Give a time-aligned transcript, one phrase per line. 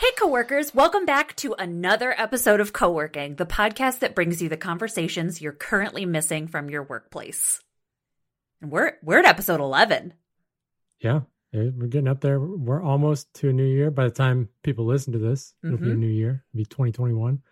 [0.00, 4.56] Hey, coworkers, welcome back to another episode of Coworking, the podcast that brings you the
[4.56, 7.60] conversations you're currently missing from your workplace.
[8.62, 10.14] And we're we're at episode 11.
[11.00, 11.22] Yeah,
[11.52, 12.38] eh, we're getting up there.
[12.40, 13.90] We're almost to a new year.
[13.90, 15.98] By the time people listen to this, it'll be a Mhm.
[15.98, 16.44] new year.
[16.54, 17.42] It'll be 2021.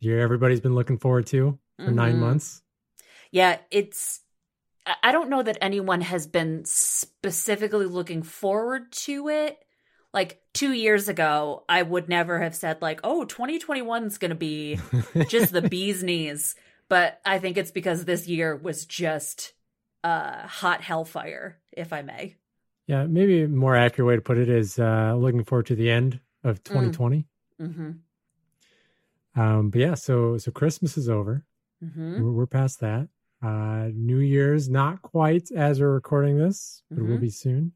[0.00, 2.20] Year everybody's been looking forward to for nine Mhm.
[2.20, 2.62] months.
[3.30, 4.20] Yeah, it's
[5.02, 9.58] I don't know that anyone has been specifically looking forward to it.
[10.12, 14.34] Like 2 years ago, I would never have said like, "Oh, 2021 is going to
[14.34, 14.80] be
[15.28, 16.56] just the bee's knees."
[16.88, 19.52] But I think it's because this year was just
[20.02, 22.36] uh hot hellfire, if I may.
[22.86, 25.90] yeah, maybe a more accurate way to put it is uh, looking forward to the
[25.90, 27.26] end of 2020.
[27.60, 27.98] Mhm.
[29.36, 31.44] Um, but yeah, so so Christmas is over.
[31.84, 32.20] Mhm.
[32.20, 33.08] We're, we're past that.
[33.42, 37.72] Uh, New Year's not quite as we're recording this, but it will be soon.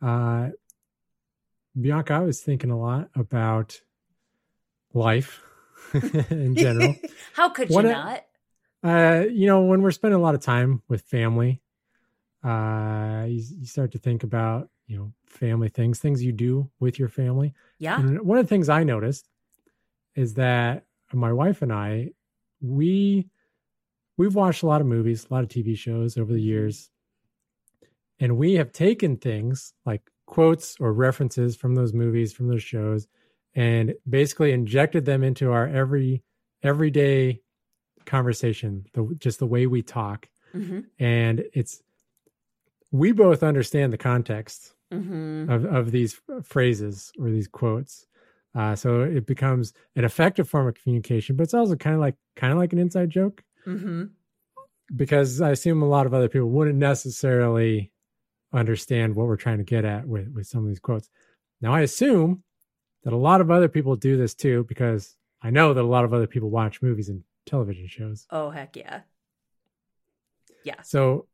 [0.00, 0.50] Uh,
[1.78, 3.80] Bianca, I was thinking a lot about
[4.92, 5.42] life
[6.30, 6.96] in general.
[7.34, 8.24] How could What you not?
[8.82, 11.60] uh, you know, when we're spending a lot of time with family,
[12.44, 16.98] uh, you, you start to think about you know family things, things you do with
[16.98, 17.54] your family.
[17.78, 18.00] Yeah.
[18.00, 19.28] And one of the things I noticed
[20.14, 22.10] is that my wife and I,
[22.60, 23.28] we
[24.20, 26.90] we've watched a lot of movies, a lot of TV shows over the years,
[28.18, 33.08] and we have taken things like quotes or references from those movies, from those shows,
[33.54, 36.22] and basically injected them into our every
[36.62, 37.40] everyday
[38.04, 40.28] conversation, the, just the way we talk.
[40.54, 40.84] Mhm.
[40.98, 41.82] And it's
[42.92, 45.48] we both understand the context Mhm.
[45.48, 48.06] of, of these phrases or these quotes.
[48.54, 52.16] Uh, so it becomes an effective form of communication, but it's also kind of like
[52.36, 54.10] kind of like an inside joke Mhm.
[54.96, 57.92] because I assume a lot of other people wouldn't necessarily
[58.52, 61.08] understand what we're trying to get at with, with some of these quotes.
[61.60, 62.42] Now I assume
[63.04, 66.04] that a lot of other people do this too, because I know that a lot
[66.04, 68.26] of other people watch movies and television shows.
[68.30, 69.02] Oh heck yeah.
[70.64, 70.80] Yeah.
[70.82, 71.28] So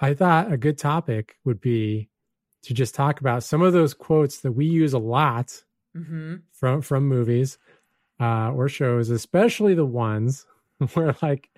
[0.00, 2.08] I thought a good topic would be
[2.62, 5.62] to just talk about some of those quotes that we use a lot
[5.96, 6.42] Mhm.
[6.52, 7.58] from from movies
[8.20, 10.46] uh, or shows, especially the ones
[10.94, 11.48] where like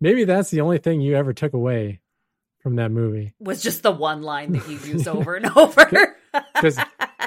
[0.00, 2.00] maybe that's the only thing you ever took away
[2.60, 3.34] from that movie.
[3.40, 6.16] Was just the one line that you use over and over.
[6.54, 6.78] Because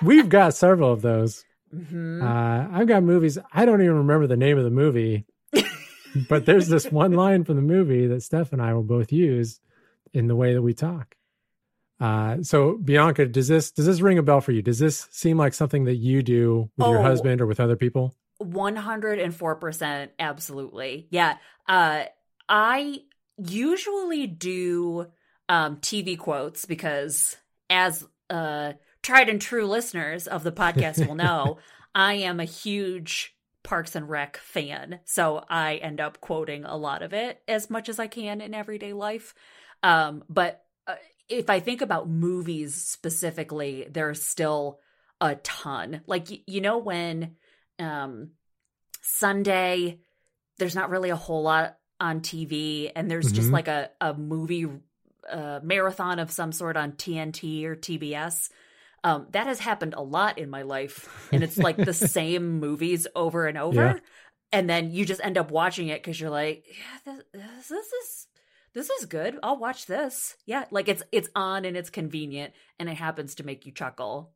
[0.03, 1.45] we've got several of those.
[1.75, 2.21] Mhm.
[2.23, 3.37] Uh, I've got movies.
[3.53, 5.25] I don't even remember the name of the movie,
[6.29, 9.59] but there's this one line from the movie that Steph and I will both use
[10.13, 11.15] in the way that we talk.
[11.99, 14.61] Uh, so Bianca, does this does this ring a bell for you?
[14.61, 17.03] Does this seem like something that you do with your Oh.
[17.03, 18.13] husband or with other people?
[18.41, 21.07] 104% absolutely.
[21.09, 21.37] Yeah
[21.67, 22.03] uh
[22.49, 22.99] i
[23.37, 25.07] usually do
[25.49, 27.35] um tv quotes because
[27.69, 31.57] as uh tried and true listeners of the podcast will know
[31.95, 37.01] i am a huge parks and rec fan so i end up quoting a lot
[37.01, 39.33] of it as much as i can in everyday life.
[39.83, 40.95] Um but uh,
[41.27, 44.79] if i think about movies specifically there's still
[45.19, 46.01] a ton.
[46.07, 47.35] Like y- you know when
[47.79, 48.31] um
[49.01, 49.99] Sunday,
[50.59, 53.53] there's not really a whole lot on TV, and there's just Mhm.
[53.53, 54.67] like a a movie
[55.29, 58.49] uh, marathon of some sort on TNT or TBS.
[59.03, 63.07] Um, that has happened a lot in my life, and it's like the same movies
[63.15, 63.99] over and over, Yeah.
[64.51, 67.87] and then you just end up watching it because you're like, yeah, this, this, this
[67.93, 68.27] is
[68.73, 69.37] this is good.
[69.43, 70.35] I'll watch this.
[70.45, 74.33] Yeah, like it's it's on and it's convenient, and it happens to make you chuckle.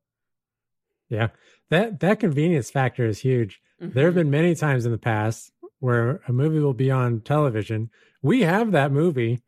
[1.11, 1.27] Yeah,
[1.69, 3.61] that that convenience factor is huge.
[3.79, 4.15] There have Mhm.
[4.15, 7.89] been many times in the past where a movie will be on television.
[8.21, 9.41] We have that movie.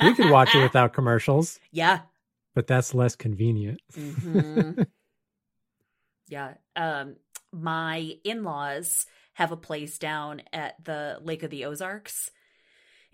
[0.00, 2.00] We could watch it without commercials, yeah.
[2.54, 3.80] but that's less convenient.
[3.92, 4.86] Mhm.
[6.28, 6.54] yeah.
[6.76, 7.16] Um,
[7.52, 12.30] my in laws have a place down at the Lake of the Ozarks.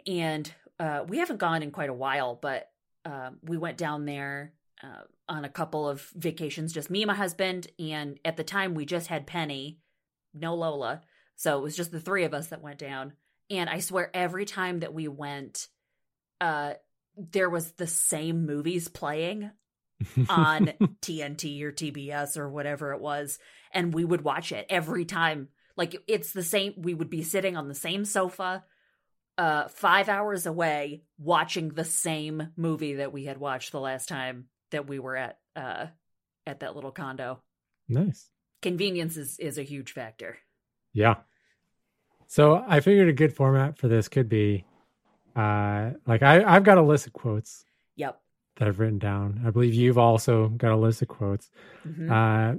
[0.07, 2.71] And uh, we haven't gone in quite a while, but
[3.05, 4.53] um, we went down there
[4.83, 7.67] uh, on a couple of vacations, just me and my husband.
[7.79, 9.81] And at the time, we just had Penny,
[10.35, 11.03] no Lola.
[11.37, 13.13] So it was just the three of us that went down.
[13.51, 15.69] And I swear, every time that we went,
[16.41, 16.75] uh,
[17.17, 19.51] there was the same movies playing
[20.29, 20.73] on
[21.03, 23.39] TNT or TBS or whatever it was,
[23.73, 25.49] and we would watch it every time.
[25.77, 26.75] Like it's the same.
[26.77, 28.65] We would be sitting on the same sofa,
[29.39, 34.47] uh, five hours away, watching the same movie that we had watched the last time
[34.71, 35.87] that we were at uh,
[36.47, 37.41] at that little condo.
[37.89, 38.29] nice.
[38.63, 40.37] Convenience is is a huge factor.
[40.93, 41.17] Yeah.
[42.27, 44.65] So I figured a good format for this could be
[45.37, 47.65] Uh, like I, I've got a list of quotes
[47.97, 48.21] Yep.
[48.57, 49.43] that I've written down.
[49.47, 51.51] I believe you've also got a list of quotes.
[51.87, 52.11] Mhm.
[52.11, 52.59] Uh,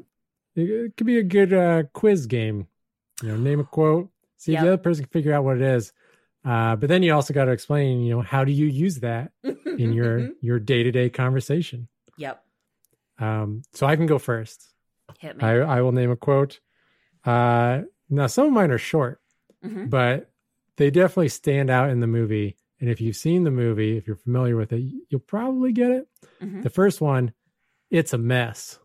[0.55, 2.67] it, it could be a good uh, quiz game.
[3.21, 5.61] You know, name a quote, see if the other person can figure out what it
[5.61, 5.91] is.
[6.45, 9.33] Uh, but then you also got to explain, you know, how do you use that
[9.43, 11.89] in your your day to day conversation?
[12.19, 12.43] Yep.
[13.17, 14.69] Um, so I can go first.
[15.19, 15.43] Hit me.
[15.43, 16.59] I, I will name a quote.
[17.25, 19.21] Uh, now, some of mine are short,
[19.65, 19.89] Mhm.
[19.89, 20.31] but
[20.77, 22.55] they definitely stand out in the movie.
[22.79, 26.07] And if you've seen the movie, if you're familiar with it, you'll probably get it.
[26.41, 26.63] Mhm.
[26.63, 27.33] The first one,
[27.89, 28.79] it's a mess.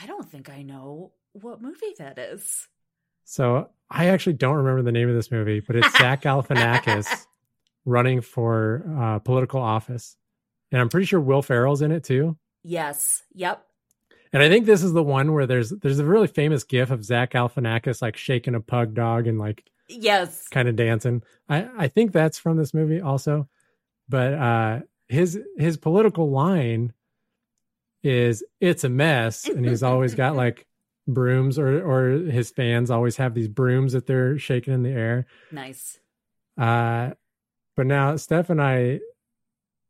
[0.00, 2.68] I don't think I know what movie that is.
[3.24, 7.26] So I actually don't remember the name of this movie, but it's Zach Galifianakis
[7.84, 10.16] running for uh, political office,
[10.74, 12.36] and I'm pretty sure Will Ferrell's in it too.
[12.64, 13.22] Yes.
[13.32, 13.64] Yep.
[14.32, 17.04] And I think this is the one where there's there's a really famous gif of
[17.04, 20.48] Zach Galifianakis like shaking a pug dog and like Yes.
[20.48, 21.22] kind of dancing.
[21.48, 23.48] I I think that's from this movie also,
[24.08, 26.92] but uh, his his political line
[28.02, 30.66] is "It's a mess," and he's always got like
[31.06, 35.26] brooms, or or his fans always have these brooms that they're shaking in the air.
[35.52, 36.00] Nice.
[36.58, 37.10] Uh,
[37.76, 39.00] but now Steph and I,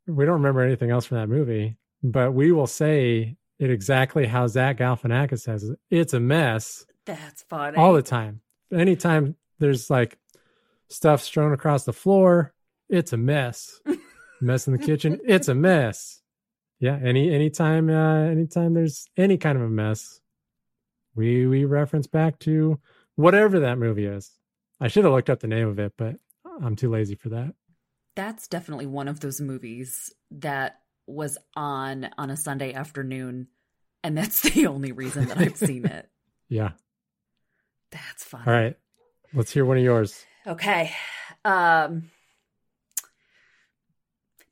[0.07, 4.47] we don't remember anything else from that movie, but we will say it exactly how
[4.47, 5.79] Zach Galifianakis says it.
[5.89, 7.77] It's a mess That's funny.
[7.77, 8.41] all the time.
[8.73, 10.17] Anytime there's like
[10.89, 12.53] stuff strewn across the floor,
[12.89, 13.79] it's a mess.
[14.41, 16.21] mess in the kitchen, it's a mess.
[16.79, 20.19] Yeah, any anytime uh anytime there's any kind of a mess,
[21.15, 22.79] we we reference back to
[23.15, 24.31] whatever that movie is.
[24.81, 26.17] I should have looked up the name of it, but
[26.61, 27.53] I'm too lazy for that.
[28.15, 33.47] That's definitely one of those movies that was on on a Sunday afternoon,
[34.03, 36.09] and that's the only reason that I've seen it.
[36.47, 36.73] Yeah.
[37.89, 38.43] That's fun.
[38.45, 38.77] All right.
[39.33, 40.23] Let's hear one of yours.
[40.45, 40.91] Okay.
[41.43, 42.11] Um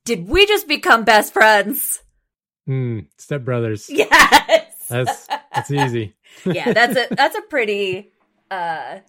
[0.05, 2.01] Did we just become best friends?
[2.67, 3.91] Mm, Step Brothers.
[3.91, 4.87] Yes.
[4.89, 6.15] That's that's easy.
[6.45, 8.11] yeah, that's a that's a pretty
[8.49, 8.99] uh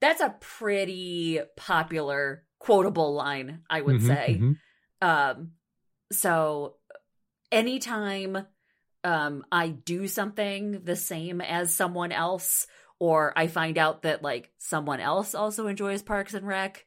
[0.00, 4.40] that's a pretty popular quotable line, I would Mhm, say.
[4.40, 4.56] mhm.
[5.02, 5.52] Um
[6.12, 6.76] so
[7.50, 8.46] anytime
[9.02, 12.66] um I do something the same as someone else
[13.00, 16.86] or I find out that like someone else also enjoys Parks and Rec,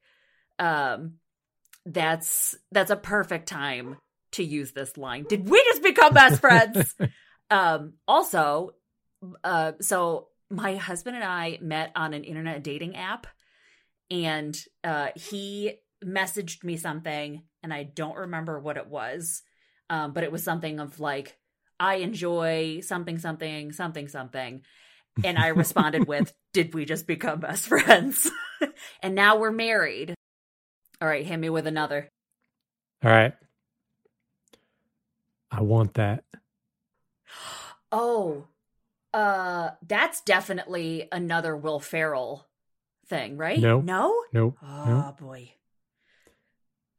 [0.59, 1.15] um
[1.85, 3.97] that's that's a perfect time
[4.33, 5.25] to use this line.
[5.27, 6.95] Did we just become best friends?
[7.49, 8.71] um also
[9.43, 13.25] uh so my husband and I met on an internet dating app
[14.13, 15.73] and uh he
[16.05, 19.41] messaged me something and I don't remember what it was.
[19.89, 21.37] Um but it was something of like
[21.79, 24.61] I enjoy something something something something
[25.23, 28.29] and I responded with did we just become best friends?
[29.01, 30.13] and now we're married.
[31.01, 32.07] All right, hit me with another.
[33.03, 33.33] All right.
[35.51, 36.23] I want that.
[37.95, 38.47] Oh,
[39.13, 42.47] uh, that's definitely another Will Ferrell
[43.07, 43.59] thing, right?
[43.59, 43.81] No.
[43.81, 44.23] no.
[44.33, 44.57] Nope.
[44.61, 45.51] Oh boy.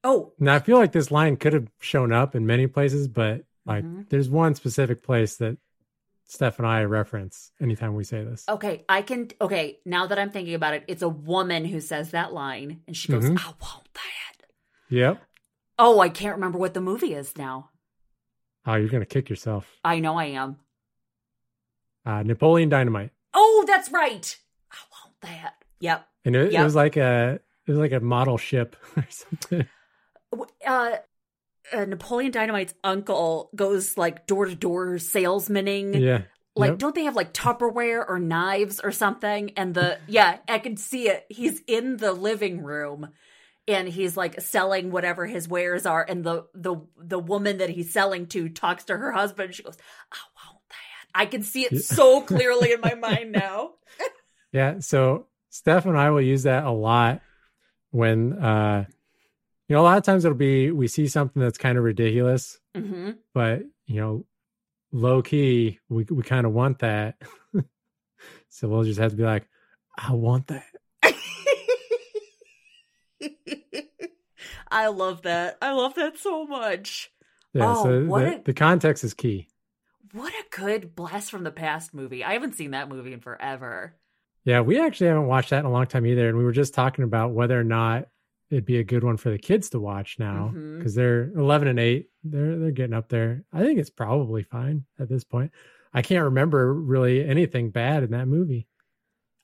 [0.02, 3.44] Oh, Now I feel like this line could have shown up in many places, but
[3.64, 4.08] like Mhm.
[4.10, 5.56] there's one specific place that
[6.26, 8.44] Steph and I reference anytime we say this.
[8.48, 8.84] okay.
[8.88, 9.28] I can.
[9.40, 12.96] Okay, now that I'm thinking about it, it's a woman who says that line, and
[12.96, 13.38] she goes, Mhm.
[13.38, 14.46] "I want that."
[14.90, 15.22] Yep.
[15.78, 17.70] Oh, I can't remember what the movie is now.
[18.66, 19.78] Oh, you're gonna kick yourself.
[19.84, 20.58] I know I am.
[22.06, 24.38] Uh, Napoleon Dynamite, Oh, that's right.
[24.70, 25.63] I want that.
[25.80, 26.06] Yep.
[26.24, 29.66] and it, it was like a it was like a model ship or something.
[30.66, 30.96] Uh,
[31.72, 35.98] uh, Napoleon Dynamite's uncle goes like door to door salesmaning.
[35.98, 36.22] Yeah.
[36.56, 36.78] Like, Yep.
[36.78, 39.52] don't they have like Tupperware or knives or something?
[39.56, 41.24] And the yeah, I can see it.
[41.28, 43.08] He's in the living room,
[43.66, 46.04] and he's like selling whatever his wares are.
[46.06, 49.54] And the the the woman that he's selling to talks to her husband.
[49.54, 49.76] She goes,
[50.12, 53.70] "I want that." I can see it so clearly in my mind now.
[54.52, 54.78] Yeah.
[54.80, 57.20] So Steph and I will use that a lot
[57.92, 58.86] when uh
[59.68, 62.58] you know, a lot of times it'll be we see something that's kind of ridiculous,
[62.76, 64.26] hmm but you know,
[64.90, 67.22] low key, we we kind of want that.
[68.48, 69.48] so we'll just have to be like,
[69.96, 70.64] I want that.
[74.68, 75.56] I love that.
[75.62, 77.12] I love that so much.
[77.52, 77.74] Yeah.
[77.76, 79.46] Oh, so what the, a- the context is key.
[80.12, 82.24] What a good blast from the past movie.
[82.24, 83.94] I haven't seen that movie in forever.
[84.44, 86.28] Yeah, we actually haven't watched that in a long time either.
[86.28, 88.08] And we were just talking about whether or not
[88.50, 91.80] it'd be a good one for the kids to watch now because they're 11 and
[91.80, 92.08] 8.
[92.24, 93.44] They're they're getting up there.
[93.52, 95.50] I think it's probably fine at this point.
[95.92, 98.68] I can't remember really anything bad in that movie.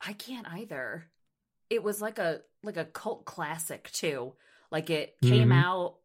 [0.06, 1.06] I can't either.
[1.70, 4.34] It was like a like a cult classic too.
[4.70, 5.64] Like it came Mhm.
[5.64, 5.96] out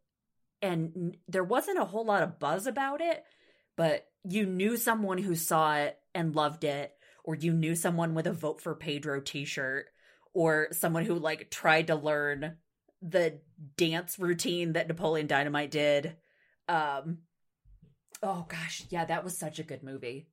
[0.62, 3.24] and there wasn't a whole lot of buzz about it,
[3.76, 6.94] but you knew someone who saw it and loved it,
[7.26, 9.88] or you knew someone with a vote for Pedro t-shirt,
[10.34, 12.58] or someone who like tried to learn
[13.02, 13.40] the
[13.78, 16.16] dance routine that Napoleon Dynamite did.
[16.70, 17.20] Um
[18.24, 20.28] oh gosh, yeah, that was such a good movie.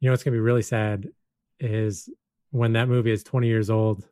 [0.00, 1.08] You know what's gonna be really sad
[1.58, 2.08] is
[2.50, 4.06] when that movie is 20 years old,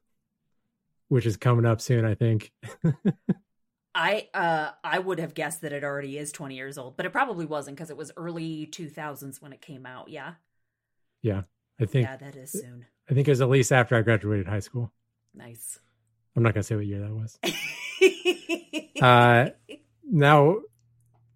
[1.08, 2.52] which is coming up soon, I think.
[3.94, 7.12] I uh I would have guessed that it already is 20 years old, but it
[7.12, 10.08] probably wasn't because it was early 2000s when it came out.
[10.08, 10.34] Yeah.
[11.22, 11.42] Yeah.
[11.80, 12.86] I think Yeah, that is soon.
[13.10, 14.92] I think it was at least after I graduated high school.
[15.34, 15.80] Nice.
[16.36, 17.38] I'm not gonna say what year that was.
[19.02, 19.50] Uh,
[20.10, 20.58] Now,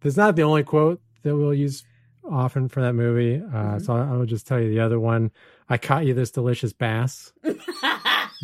[0.00, 1.85] that's not the only quote that we'll use
[2.30, 3.37] often for that movie.
[3.42, 3.83] Uh, Mhm.
[3.85, 5.30] So I will just tell you the other one.
[5.68, 7.33] I caught you this delicious bass.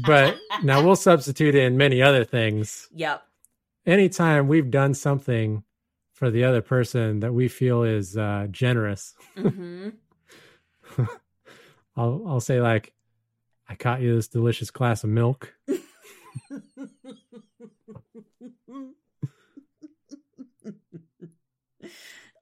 [0.04, 2.88] But now we'll substitute in many other things.
[2.92, 3.22] Yep.
[3.86, 5.62] Anytime we've done something
[6.12, 9.90] for the other person that we feel is uh, generous, hmm
[11.96, 12.92] I'll I'll say like,
[13.68, 15.54] I caught you this delicious glass of milk.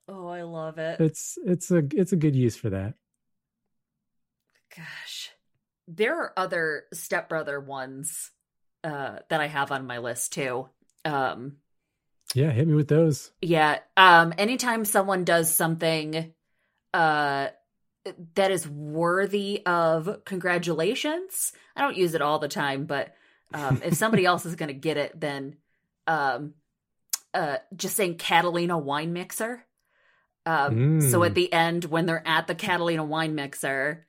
[0.09, 1.01] oh, I love it.
[1.01, 2.95] It's it's a it's a good use for that.
[4.75, 5.31] Gosh.
[5.87, 8.31] There are other stepbrother ones
[8.85, 10.69] uh that I have on my list too.
[11.05, 11.59] Um
[12.35, 13.33] Yeah, hit me with those.
[13.43, 13.81] Yeah.
[13.97, 16.33] Um anytime someone does something
[16.95, 17.49] uh
[18.35, 21.53] that is worthy of congratulations.
[21.77, 23.15] I don't use it all the time, but
[23.55, 25.57] um if somebody else is going to get it then
[26.07, 26.55] um
[27.35, 29.65] uh just saying Catalina wine mixer.
[30.47, 31.27] Um so Mm.
[31.27, 34.07] at the end when they're at the Catalina wine mixer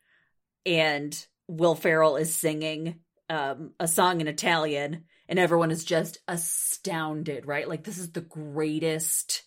[0.65, 7.45] and Will Ferrell is singing um a song in Italian and everyone is just astounded,
[7.45, 7.67] right?
[7.69, 9.43] Like this is the greatest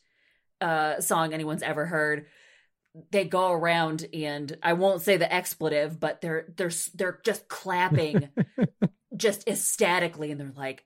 [0.61, 2.27] uh song anyone's ever heard.
[3.11, 8.31] They go around and I won't say the expletive, but they're they're they're just clapping
[9.17, 10.85] just ecstatically and they're like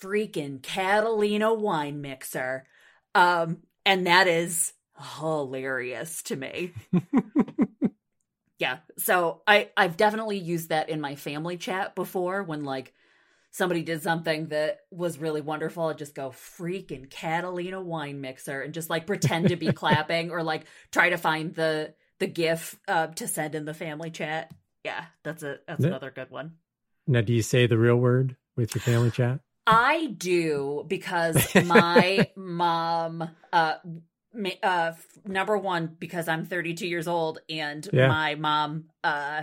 [0.00, 2.66] freaking Catalina wine mixer.
[3.14, 4.72] Um and that is
[5.18, 6.72] hilarious to me.
[8.58, 8.78] yeah.
[8.98, 12.92] So I I've definitely used that in my family chat before when like
[13.52, 18.74] somebody did something that was really wonderful I'd just go freaking Catalina wine mixer and
[18.74, 23.08] just like pretend to be clapping or like try to find the the gif uh,
[23.08, 24.52] to send in the family chat.
[24.84, 25.88] Yeah, that's a that's Yeah.
[25.88, 26.54] another good one.
[27.06, 29.40] Now, do you say the real word with your family chat?
[29.66, 33.74] I do because my mom uh
[34.62, 34.92] uh
[35.24, 38.08] number one because I'm 32 years old and Yeah.
[38.08, 39.42] my mom uh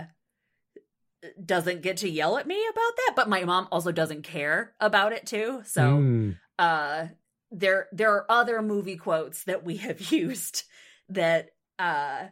[1.44, 5.12] doesn't get to yell at me about that but my mom also doesn't care about
[5.12, 5.62] it too.
[5.64, 6.36] So Mm.
[6.58, 7.06] uh
[7.50, 10.62] there there are other movie quotes that we have used
[11.08, 12.28] that uh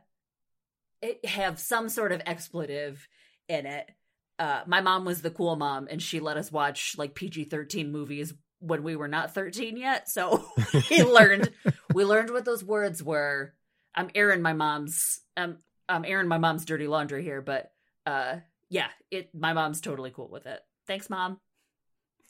[1.03, 3.07] it have some sort of expletive
[3.49, 3.91] in it.
[4.39, 8.35] Uh my mom was the cool mom and she let us watch like PG-13 movies
[8.61, 10.09] when we were not 13 yet.
[10.09, 10.45] So
[10.91, 11.53] we learned
[11.93, 13.55] we learned what those words were.
[13.95, 17.73] I'm airing my mom's um i'm airing my mom's dirty laundry here but
[18.07, 18.37] uh
[18.71, 21.39] yeah it my mom's totally cool with it thanks mom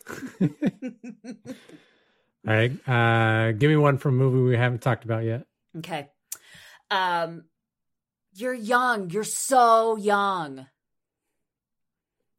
[2.46, 2.88] All right.
[2.88, 5.44] Uh, give me one from a movie we haven't talked about yet.
[5.78, 6.08] Okay.
[6.90, 7.44] Um
[8.34, 9.10] you're young.
[9.10, 10.66] You're so young.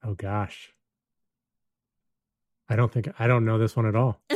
[0.04, 0.72] Oh gosh.
[2.70, 4.20] I don't think I don't know this one at all.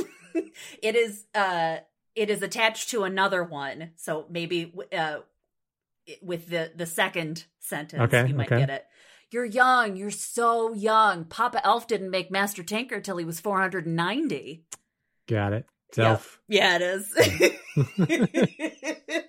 [0.82, 1.78] it is uh
[2.16, 3.92] it is attached to another one.
[3.96, 5.20] So maybe uh
[6.22, 8.60] with the the second sentence Okay, you might okay.
[8.60, 8.86] get it.
[9.34, 9.96] You're young.
[9.96, 11.26] You're so young.
[11.26, 14.64] Papa Elf didn't make Master Tinker till he was 490.
[15.28, 15.66] Got it.
[15.98, 16.10] Yeah.
[16.10, 16.40] Elf.
[16.48, 17.12] Yeah, it is.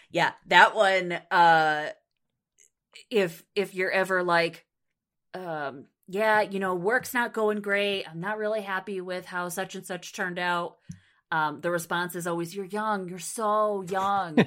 [0.10, 1.90] yeah, that one uh
[3.10, 4.64] if if you're ever like
[5.34, 8.04] um yeah, you know, work's not going great.
[8.08, 10.76] I'm not really happy with how such and such turned out.
[11.30, 14.38] Um the response is always you're young, you're so young.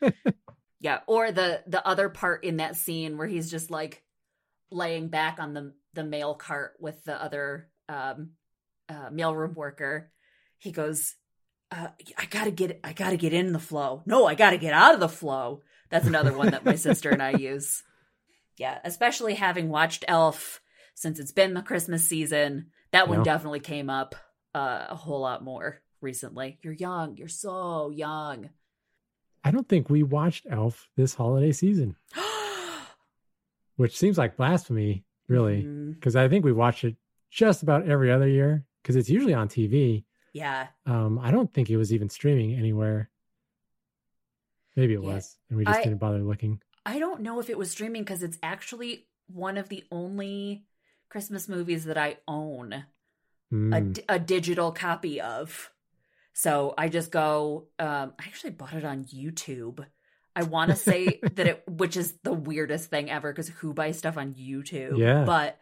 [0.80, 4.02] yeah, or the the other part in that scene where he's just like
[4.70, 8.30] laying back on the the mail cart with the other um
[8.88, 10.10] uh mailroom worker.
[10.58, 11.14] He goes
[11.72, 14.02] uh, I gotta get I gotta get in the flow.
[14.06, 15.62] No, I gotta get out of the flow.
[15.88, 17.82] That's another one that my sister and I use.
[18.56, 20.60] Yeah, especially having watched Elf
[20.94, 22.66] since it's been the Christmas season.
[22.92, 23.24] That one Yeah.
[23.24, 24.14] definitely came up
[24.54, 26.58] uh, a whole lot more recently.
[26.62, 27.16] You're young.
[27.16, 28.50] You're so young.
[29.44, 31.96] I don't think we watched Elf this holiday season,
[33.76, 36.96] which seems like blasphemy, really, because I think we watched it
[37.30, 38.64] just about every other year.
[38.82, 40.04] because it's usually on TV.
[40.32, 40.68] Yeah.
[40.86, 43.10] Um, I don't think it was even streaming anywhere.
[44.74, 45.14] Maybe it Yeah.
[45.16, 46.62] was, and we just I- didn't bother looking.
[46.86, 50.64] I don't know if it was streaming because it's actually one of the only
[51.10, 52.86] Christmas movies that I own a,
[53.52, 53.92] Mm.
[53.92, 55.70] d- a digital copy of.
[56.40, 59.84] So I just go, um, I actually bought it on YouTube.
[60.34, 63.98] I want to say that it, which is the weirdest thing ever because who buys
[63.98, 64.96] stuff on YouTube?
[64.96, 65.24] Yeah.
[65.24, 65.58] But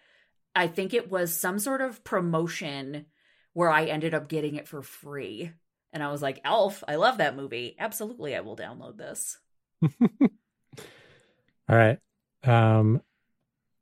[0.54, 3.06] I think it was some sort of promotion
[3.54, 5.50] where I ended up getting it for free.
[5.92, 7.74] And I was like, Elf, I love that movie.
[7.76, 9.36] Absolutely, I will download this.
[9.82, 9.88] All
[11.76, 11.98] right.
[12.44, 13.02] Um,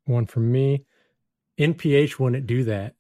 [0.07, 0.87] one from me.
[1.61, 2.96] NPH wouldn't do that.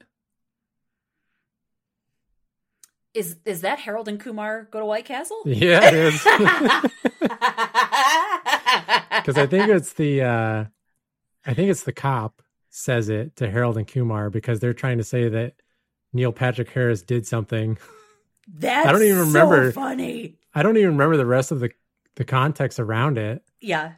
[3.16, 5.40] Is is that Harold and Kumar go to White Castle?
[5.46, 6.22] Yeah, it is.
[9.22, 10.64] Because I think it's the uh
[11.44, 15.04] I think it's the cop says it to Harold and Kumar because they're trying to
[15.04, 15.54] say that
[16.12, 17.78] Neil Patrick Harris did something.
[18.46, 19.72] That's I don't even so remember.
[19.72, 20.36] funny.
[20.54, 21.70] I don't even remember the rest of the
[22.16, 23.42] the context around it.
[23.60, 23.92] Yeah.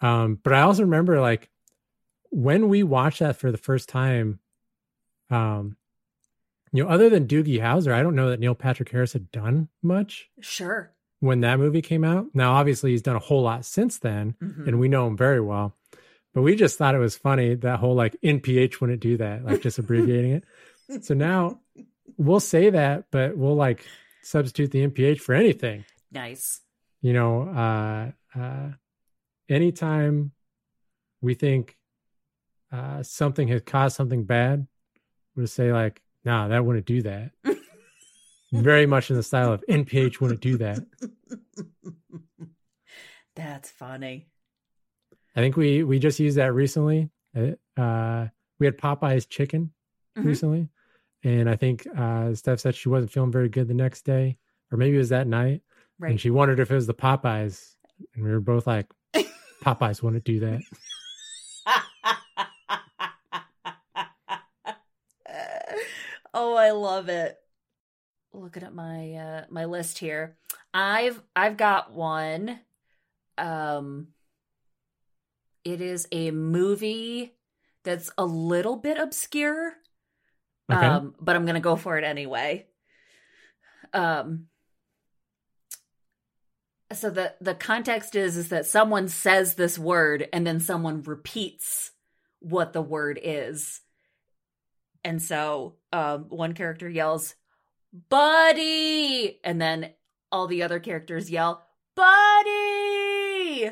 [0.00, 1.48] Um, but I also remember like
[2.30, 4.38] when we watched that for the first time,
[5.30, 5.76] um,
[6.72, 9.68] you know, other than Doogie Howser, I don't know that Neil Patrick Harris had done
[9.82, 10.92] much Sure.
[11.20, 12.26] when that movie came out.
[12.34, 14.66] Now, obviously, he's done a whole lot since then, Mhm.
[14.68, 15.76] and we know him very well.
[16.32, 19.62] But we just thought it was funny that whole like NPH wouldn't do that, like
[19.62, 21.04] just abbreviating it.
[21.04, 21.60] So now
[22.16, 23.84] we'll say that, but we'll like
[24.22, 26.60] substitute the NPH for anything Nice.
[27.00, 28.72] you know uh uh
[29.48, 30.32] anytime
[31.20, 31.76] we think
[32.72, 34.66] uh something has caused something bad
[35.34, 37.30] we'll say like nah that wouldn't do that
[38.52, 40.78] very much in the style of nph wouldn't do that
[43.36, 44.28] That's funny.
[45.36, 48.26] i think we we just used that recently Uh, uh
[48.58, 49.72] we had popeye's chicken
[50.18, 50.24] Mhm.
[50.24, 50.68] recently
[51.22, 54.36] and i think uh steph said she wasn't feeling very good the next day
[54.72, 55.62] or maybe it was that night
[55.98, 56.10] Right.
[56.10, 57.76] and she wondered if it was the popeyes
[58.14, 58.86] and we were both like
[59.62, 60.60] popeyes wouldn't do that
[66.34, 67.38] oh, I love it.
[68.32, 70.36] Looking at my uh my list here.
[70.72, 72.60] I've I've got one.
[73.38, 74.08] Um
[75.64, 77.34] it is a movie
[77.82, 79.74] that's a little bit obscure.
[80.70, 82.66] okay Um, but I'm gonna go for it anyway.
[83.92, 84.46] Um
[86.92, 91.92] so the the context is is that someone says this word and then someone repeats
[92.40, 93.80] what the word is.
[95.04, 97.34] And so um one character yells,
[98.08, 99.90] Buddy and then
[100.32, 101.62] all the other characters yell,
[101.96, 103.70] Buddy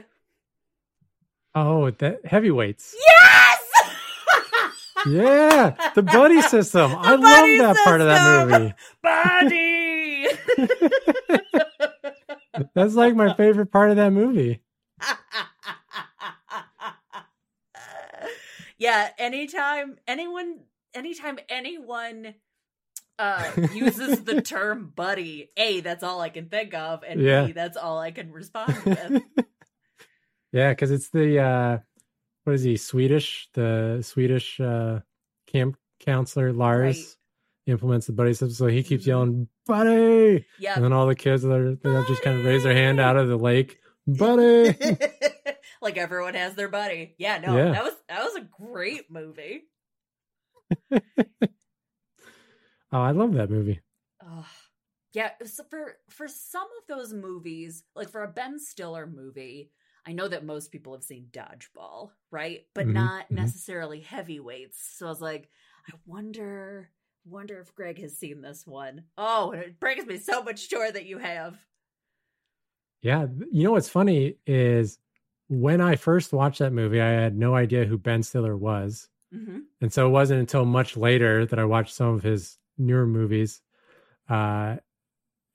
[1.54, 2.94] Oh, that heavyweights.
[3.07, 3.61] Yes
[5.07, 6.92] Yeah, the buddy system.
[6.96, 8.74] I love buddy that part of that movie.
[9.02, 10.26] Buddy
[12.74, 14.61] That's like my favorite part of that movie.
[18.76, 20.61] yeah, anytime anyone
[20.98, 22.34] anytime anyone
[23.18, 27.46] uh uses the term buddy, A, that's all I can think of, and Yeah.
[27.46, 29.22] B, that's all I can respond with.
[30.52, 31.78] yeah, because it's the uh
[32.44, 33.48] what is he, Swedish?
[33.54, 35.00] The Swedish uh
[35.46, 37.16] camp counselor Lars Right.
[37.74, 39.08] implements the buddy system, so he keeps Mhm.
[39.08, 40.46] yelling, Buddy!
[40.58, 40.76] Yeah.
[40.76, 43.28] And then all the kids are they just kind of raise their hand out of
[43.28, 43.78] the lake.
[44.06, 44.74] Buddy!
[45.82, 47.14] like everyone has their buddy.
[47.18, 47.72] Yeah, no, Yeah.
[47.72, 49.64] that was that was a great movie.
[50.90, 51.00] oh,
[52.92, 53.81] I love that movie.
[54.24, 54.44] Ugh.
[55.14, 59.72] Yeah, so for for some of those movies, like for a Ben Stiller movie,
[60.07, 62.66] I know that most people have seen Dodgeball, right?
[62.74, 63.35] But Mhm, not mhm.
[63.35, 64.83] necessarily heavyweights.
[64.83, 65.50] So I was like,
[65.92, 66.92] I wonder
[67.24, 69.07] wonder if Greg has seen this one.
[69.16, 71.66] Oh, it brings me so much joy that you have.
[73.02, 74.98] Yeah, you know what's funny is
[75.48, 79.09] when I first watched that movie, I had no idea who Ben Stiller was.
[79.33, 83.07] Hmm And so it wasn't until much later that I watched some of his newer
[83.07, 83.61] movies.
[84.29, 84.77] Uh,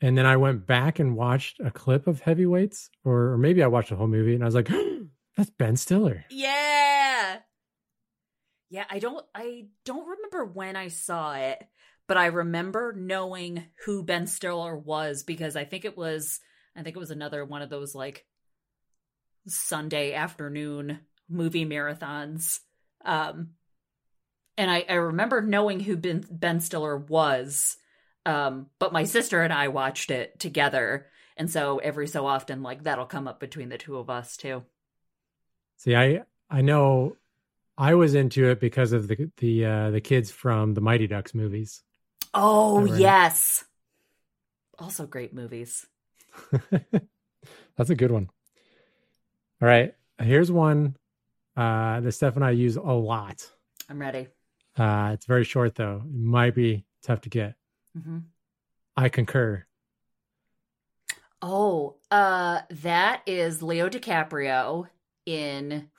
[0.02, 3.68] and then I went back and watched a clip of Heavyweights, or, or maybe I
[3.68, 4.70] watched the whole movie and I was like,
[5.38, 6.26] that's Ben Stiller.
[6.30, 7.40] Yeah.
[8.70, 11.64] Yeah, I don't I don't remember when I saw it,
[12.08, 16.40] but I remember knowing who Ben Stiller was because I think it was
[16.76, 18.26] I think it was another one of those like
[19.48, 22.60] Sunday afternoon movie marathons.
[23.06, 23.52] Um
[24.58, 27.78] and I, I remember knowing who Ben, ben Stiller was.
[28.26, 31.08] Um, but my sister and I watched it together.
[31.36, 34.63] And so every so often, like that'll come up between the two of us too.
[35.78, 37.18] See, I, I know
[37.78, 41.34] I was into it because of the, the, uh, the kids from the Mighty Ducks
[41.34, 41.82] movies.
[42.34, 43.66] Oh yes.
[44.80, 45.86] Also great movies.
[47.78, 48.30] That's a good one.
[49.62, 49.94] All right.
[50.20, 50.96] Here's one
[51.58, 53.50] uh, that Steph and I use a lot.
[53.89, 54.28] I'm ready.
[54.78, 56.02] Uh, it's very short, though.
[56.06, 57.56] It might be tough to get.
[58.00, 58.20] hmm
[58.96, 59.66] I concur.
[61.42, 64.88] Oh, uh, that is Leo DiCaprio
[65.26, 65.90] in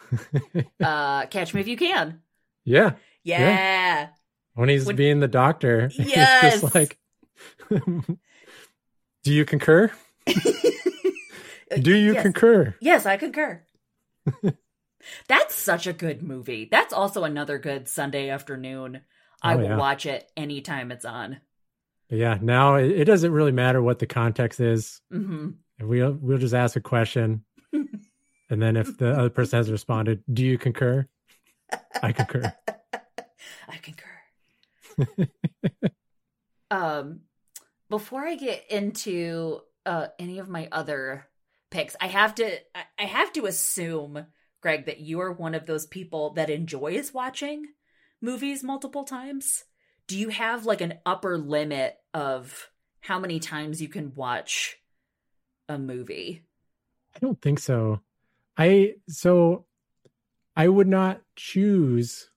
[0.83, 2.21] uh, Catch Me If You Can.
[2.65, 2.93] yeah.
[3.25, 4.09] Yeah.
[4.55, 6.61] When he's When- being the doctor, it's Yes.
[6.61, 6.99] just like,
[7.71, 8.13] do
[9.25, 9.91] you concur?
[11.81, 12.23] Do you yes.
[12.23, 12.75] concur?
[12.81, 13.63] Yes, I concur.
[15.29, 16.69] That's such a good movie.
[16.71, 19.01] That's also another good Sunday afternoon.
[19.43, 19.77] I Oh, will yeah.
[19.77, 21.41] watch it anytime it's on.
[22.09, 25.01] But yeah, now it, it doesn't really matter what the context is.
[25.11, 30.23] hmm We'll we'll just ask a question, and then if the other person has responded,
[30.33, 31.09] "Do you concur?"
[32.01, 32.53] I concur.
[33.69, 35.29] I concur.
[36.71, 37.21] um,
[37.91, 41.27] before I get into uh any of my other
[41.71, 44.25] picks, I have to I- I have to assume,
[44.65, 47.67] Greg, that you are one of those people that enjoys watching
[48.23, 49.65] movies multiple times.
[50.07, 54.79] Do you have like an upper limit of how many times you can watch
[55.69, 56.45] a movie?
[57.15, 58.01] I don't think so.
[58.57, 59.67] I so
[60.57, 62.31] I would not choose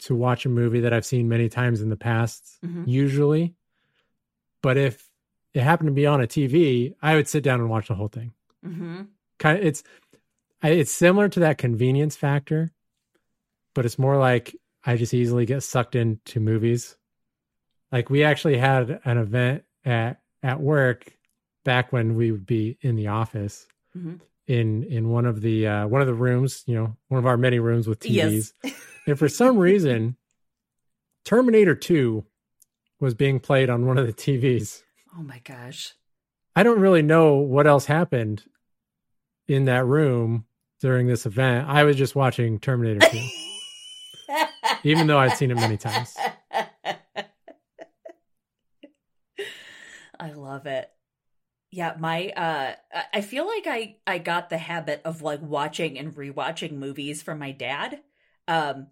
[0.00, 2.86] to watch a movie that I've seen many times in the past, Mhm.
[2.86, 3.54] usually.
[4.60, 5.10] But if
[5.54, 8.08] it happened to be on a TV, I would sit down and watch the whole
[8.08, 8.34] thing.
[8.62, 9.04] Mm-hmm.
[9.38, 9.82] Kind of, it's
[10.70, 12.72] it's similar to that convenience factor,
[13.74, 16.96] but it's more like I just easily get sucked into movies.
[17.90, 21.12] Like we actually had an event at at work
[21.64, 24.20] back when we would be in the office Mhm.
[24.46, 27.36] in in one of the uh, one of the rooms, you know, one of our
[27.36, 28.52] many rooms with TVs.
[28.64, 28.74] Yes.
[29.06, 30.16] and for some reason,
[31.24, 32.24] Terminator Two
[33.00, 34.82] was being played on one of the TVs.
[35.16, 35.94] Oh my gosh.
[36.54, 38.44] I don't really know what else happened
[39.48, 40.44] in that room
[40.82, 41.68] during this event.
[41.68, 43.28] I was just watching Terminator 2,
[44.84, 46.14] even though I'd seen it many times.
[50.18, 50.90] I love it.
[51.70, 55.98] Yeah, my uh I- I feel like I I got the habit of like watching
[55.98, 58.00] and rewatching movies from my dad.
[58.46, 58.88] Um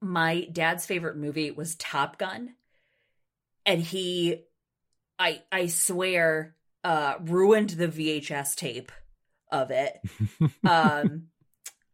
[0.00, 2.54] my dad's favorite movie was Top Gun.
[3.66, 4.44] And he
[5.18, 8.90] I I swear uh ruined the VHS tape
[9.50, 10.00] of it.
[10.66, 11.24] um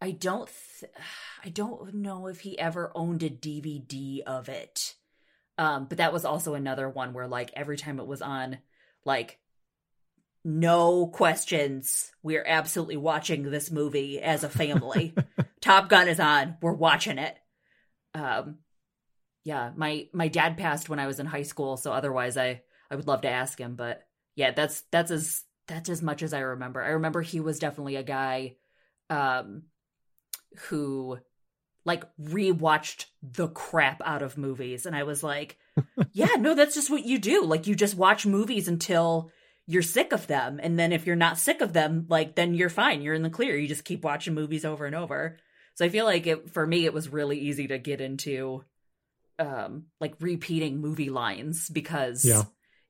[0.01, 0.49] I don't
[0.81, 0.93] th-
[1.45, 4.95] I don't know if he ever owned a DVD of it.
[5.59, 8.59] Um but that was also another one where like every time it was on
[9.05, 9.39] like
[10.45, 12.11] no questions.
[12.23, 15.15] We're absolutely watching this movie as a family.
[15.61, 16.57] Top Gun is on.
[16.61, 17.37] We're watching it.
[18.15, 18.59] Um
[19.45, 22.97] yeah, my my dad passed when I was in high school, so otherwise I I
[22.97, 26.41] would love to ask him, but yeah, that's that's as that's as much as I
[26.41, 26.83] remember.
[26.83, 28.57] I remember he was definitely a guy
[29.09, 29.63] um
[30.69, 31.19] who
[31.85, 35.57] like rewatched the crap out of movies and I was like,
[36.13, 37.45] yeah, no, that's just what you do.
[37.45, 39.31] Like you just watch movies until
[39.67, 42.69] you're sick of them and then if you're not sick of them, like then you're
[42.69, 43.01] fine.
[43.03, 43.57] You're in the clear.
[43.57, 45.39] You just keep watching movies over and over.
[45.75, 48.63] So I feel like it for me it was really easy to get into
[49.39, 52.43] um like repeating movie lines because Yeah.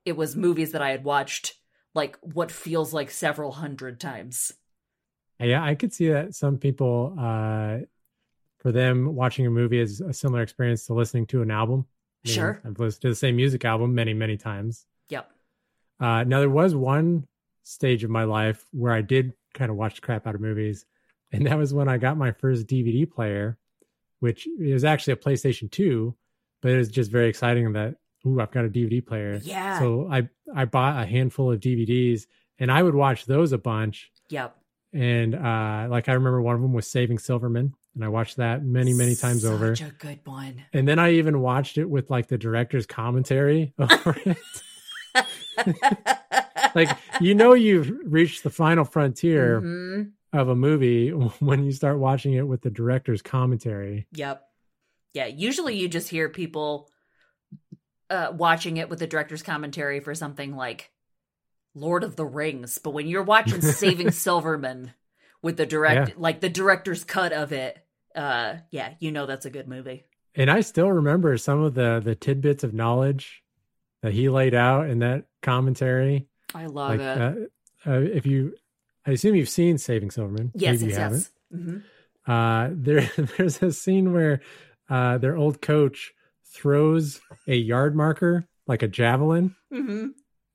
[0.05, 1.53] it was movies that I had watched
[1.93, 4.51] like what feels like several hundred times.
[5.39, 7.79] Yeah, I could see that some people, uh,
[8.59, 11.85] for them, watching a movie is a similar experience to listening to an album.
[12.23, 12.61] I mean, Sure.
[12.63, 14.85] I've listened to the same music album many, many times.
[15.09, 15.29] Yep.
[15.99, 17.27] Uh, now, there was one
[17.63, 20.85] stage of my life where I did kind of watch crap out of movies,
[21.31, 23.57] and that was when I got my first DVD player,
[24.19, 26.15] which is actually a PlayStation 2,
[26.61, 27.95] but it was just very exciting that,
[28.25, 29.39] ooh, I've got a DVD player.
[29.43, 29.79] Yeah.
[29.79, 32.23] So I, I bought a handful of DVDs,
[32.59, 34.55] and I would watch those a bunch Yep.
[34.93, 38.63] and uh like i remember one of them was saving silverman and i watched that
[38.63, 40.63] many many times over Such a good one.
[40.71, 44.37] and then i even watched it with like the director's commentary over it
[46.75, 46.89] like
[47.21, 50.11] you know you've reached the final frontier Mhm.
[50.31, 51.09] of a movie
[51.39, 54.43] when you start watching it with the director's commentary Yep.
[55.13, 56.89] Yeah, usually you just hear people
[58.13, 60.91] uh watching it with the director's commentary for something like
[61.75, 64.93] Lord of the Rings, but when you're watching Saving Silverman
[65.41, 66.15] with the direct Yeah.
[66.17, 67.77] like the director's cut of it,
[68.15, 70.03] uh yeah, you know that's a good movie.
[70.35, 73.43] and i still remember some of the the tidbits of knowledge
[74.01, 77.49] that he laid out in that commentary I love like it.
[77.85, 78.55] uh, uh, if you
[79.05, 81.29] i assume you've seen saving silverman yes, Maybe yes, you haven't.
[81.51, 81.61] yes.
[81.63, 81.77] hmm
[82.31, 84.41] uh there there's a scene where
[84.89, 86.13] uh their old coach
[86.53, 90.07] throws a yard marker like a javelin hmm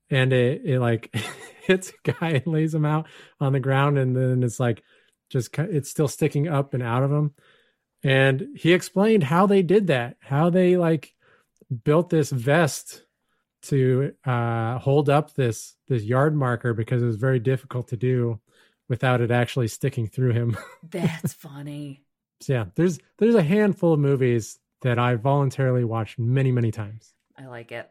[0.09, 1.13] and it, it like
[1.61, 3.07] hits a guy and lays him out
[3.39, 4.83] on the ground and then it's like
[5.29, 7.33] just it's still sticking up and out of him.
[8.01, 11.13] And he explained how they did that how they like
[11.83, 13.03] built this vest
[13.63, 18.39] to uh hold up this this yard marker because it was very difficult to do
[18.87, 20.57] without it actually sticking through him.
[20.89, 22.03] That's funny.
[22.41, 27.13] so yeah there's there's a handful of movies that i voluntarily watched many many times
[27.37, 27.89] I like it.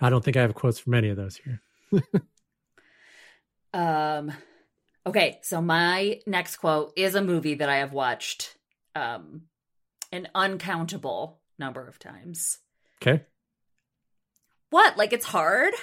[0.00, 1.60] i don't think i have quotes from any of those here
[3.74, 4.32] Um,
[5.04, 8.56] okay, so my next quote is a movie that I have watched
[8.94, 9.42] um,
[10.12, 12.58] an uncountable number of times.
[13.02, 13.24] okay
[14.70, 14.96] What?
[14.96, 15.74] Like it's hard?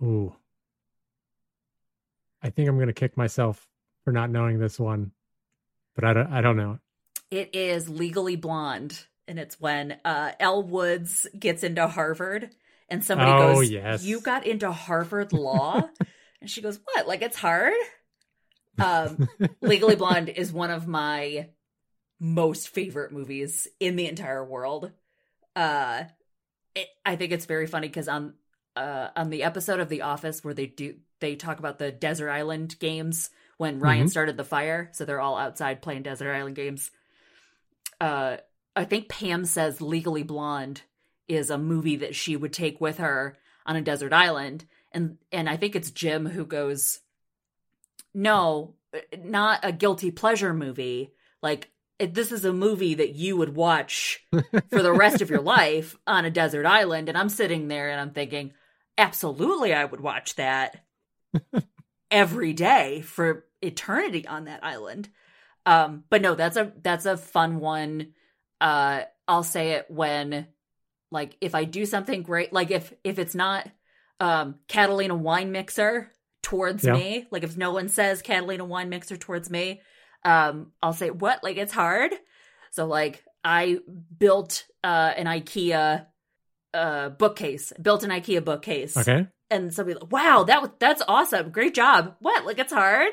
[0.00, 0.34] Ooh.
[2.40, 3.66] I think I'm going to kick myself
[4.04, 5.10] for not knowing this one,
[5.96, 6.78] but I don't, I don't know.
[7.32, 12.50] It is Legally Blonde, and it's when uh, Elle Woods gets into Harvard,
[12.88, 14.04] and somebody Oh, goes, yes.
[14.04, 15.88] "You got into Harvard Law,"
[16.40, 17.06] and she goes, "What?
[17.08, 17.74] Like it's hard?"
[18.78, 19.18] Um,
[19.62, 21.48] Legally Blonde is one of my
[22.20, 24.92] most favorite movies in the entire world.
[25.56, 26.04] Uh,
[26.74, 28.34] it, I think it's very funny because on
[28.76, 32.30] uh, on the episode of The Office where they do they talk about the desert
[32.30, 34.10] island games when Ryan Mhm.
[34.10, 36.90] started the fire, so they're all outside playing desert island games.
[38.00, 38.36] Uh,
[38.76, 40.82] I think Pam says Legally Blonde
[41.26, 45.48] is a movie that she would take with her on a desert island, and and
[45.48, 47.00] I think it's Jim who goes,
[48.14, 48.74] no,
[49.18, 51.12] not a guilty pleasure movie.
[51.42, 54.24] Like it, this is a movie that you would watch
[54.70, 57.08] for the rest of your life on a desert island.
[57.08, 58.52] And I'm sitting there and I'm thinking,
[58.98, 60.84] absolutely, I would watch that
[62.10, 65.08] every day for eternity on that island.
[65.64, 68.12] Um, but no, that's a that's a fun one.
[68.60, 70.46] Uh, I'll say it when,
[71.10, 73.68] like, if I do something great, like if if it's not
[74.20, 76.10] um Catalina wine mixer
[76.42, 76.94] towards Yeah.
[76.94, 79.82] me, like if no one says Catalina wine mixer towards me,
[80.24, 81.42] um, I'll say what?
[81.44, 82.12] Like it's hard.
[82.70, 83.78] So like I
[84.18, 86.06] built uh an IKEA
[86.74, 89.26] uh bookcase, built an IKEA bookcase, Okay.
[89.50, 92.16] and somebody like, wow, that was that's awesome, great job.
[92.20, 92.46] What?
[92.46, 93.12] Like it's hard.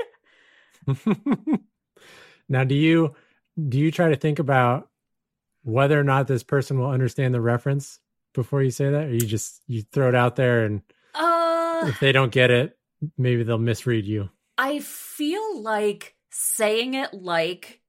[2.49, 3.15] now, do you,
[3.69, 4.89] do you try to think about
[5.63, 7.99] whether or not this person will understand the reference
[8.33, 9.05] before you say that?
[9.05, 10.81] Or you just, you throw it out there and
[11.15, 12.77] Uh, if they don't get it,
[13.17, 14.29] maybe they'll misread you.
[14.57, 17.81] I feel like saying it like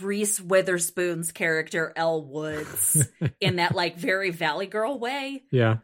[0.00, 3.06] Reese Witherspoon's character Elle Woods
[3.40, 5.78] in that like very Valley Girl way yeah.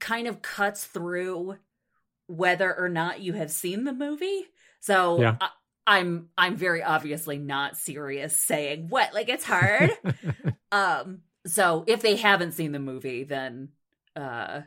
[0.00, 1.56] kind of cuts through
[2.26, 4.46] whether or not you have seen the movie.
[4.80, 5.36] So Yeah.
[5.40, 5.48] I,
[5.86, 9.90] I'm I'm very obviously not serious saying what like it's hard.
[10.72, 13.68] um so if they haven't seen the movie then
[14.16, 14.62] uh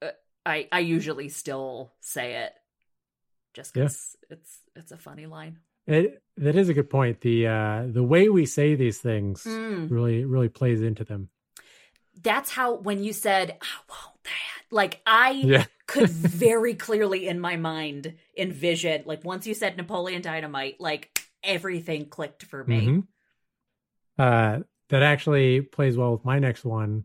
[0.00, 0.10] uh,
[0.46, 2.52] I I usually still say it
[3.54, 3.84] just Yeah.
[3.84, 5.58] cuz it's it's a funny line.
[5.86, 7.20] It, that is a good point.
[7.22, 9.90] The, uh, the way we say these things Mm.
[9.90, 11.28] really, really plays into them.
[12.22, 15.64] That's how when you said I want that like I Yeah.
[15.92, 22.06] Could very clearly in my mind envision like once you said Napoleon Dynamite, like everything
[22.06, 22.86] clicked for me.
[22.86, 23.06] Mhm.
[24.18, 27.04] Uh, that actually plays well with my next one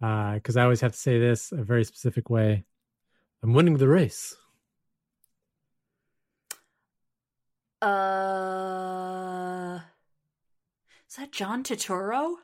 [0.00, 2.64] because I always have to say this a very specific way.
[3.42, 4.36] I'm winning the race.
[7.82, 9.80] Uh,
[11.08, 12.36] is that John Turturro?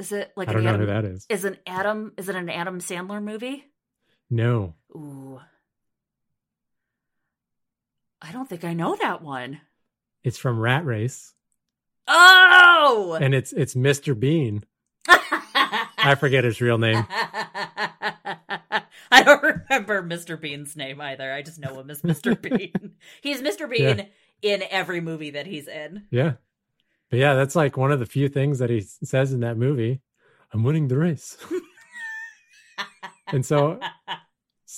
[0.00, 1.26] Is it like I don't know Adam, who that is.
[1.28, 2.12] Is an Adam?
[2.16, 3.64] Is it an Adam Sandler movie?
[4.36, 5.38] No, Ooh,
[8.22, 9.60] I don't think I know that one.
[10.24, 11.34] it's from Rat Race,
[12.08, 14.18] Oh, and it's it's Mr.
[14.18, 14.64] Bean.
[15.06, 17.04] I forget his real name.
[19.10, 20.40] I don't remember Mr.
[20.40, 21.30] Bean's name either.
[21.30, 22.40] I just know him as Mr.
[22.42, 22.92] Bean.
[23.20, 23.68] he's Mr.
[23.68, 24.08] Bean
[24.40, 24.54] Yeah.
[24.54, 26.04] in every movie that he's in.
[26.10, 26.32] Yeah,
[27.10, 30.00] but yeah, that's like one of the few things that he says in that movie.
[30.54, 31.36] I'm winning the race,
[33.28, 33.78] and so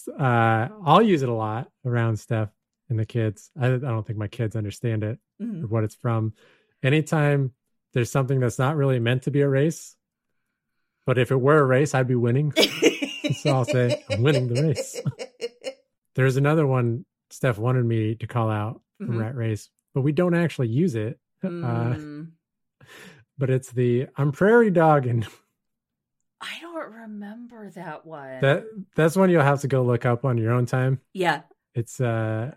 [0.08, 2.50] uh, I'll use it a lot around Steph
[2.88, 3.50] and the kids.
[3.58, 5.18] I, I don't think my kids understand it.
[5.42, 5.64] Mhm.
[5.64, 6.32] or what it's from.
[6.82, 7.52] Anytime
[7.92, 9.96] there's something that's not really meant to be a race,
[11.06, 12.52] but if it were a race, I'd be winning.
[13.36, 15.00] So I'll say, I'm winning the race.
[16.14, 19.18] There's another one Steph wanted me to call out from Mhm.
[19.20, 21.18] Rat Race, but we don't actually use it.
[21.42, 22.32] Uh, Mm,
[23.38, 25.26] but it's the I'm prairie dogging.
[27.04, 28.40] Remember that one.
[28.40, 28.64] That
[28.96, 31.00] that's one you'll have to go look up on your own time.
[31.12, 31.42] yeah.
[31.74, 32.52] It's uh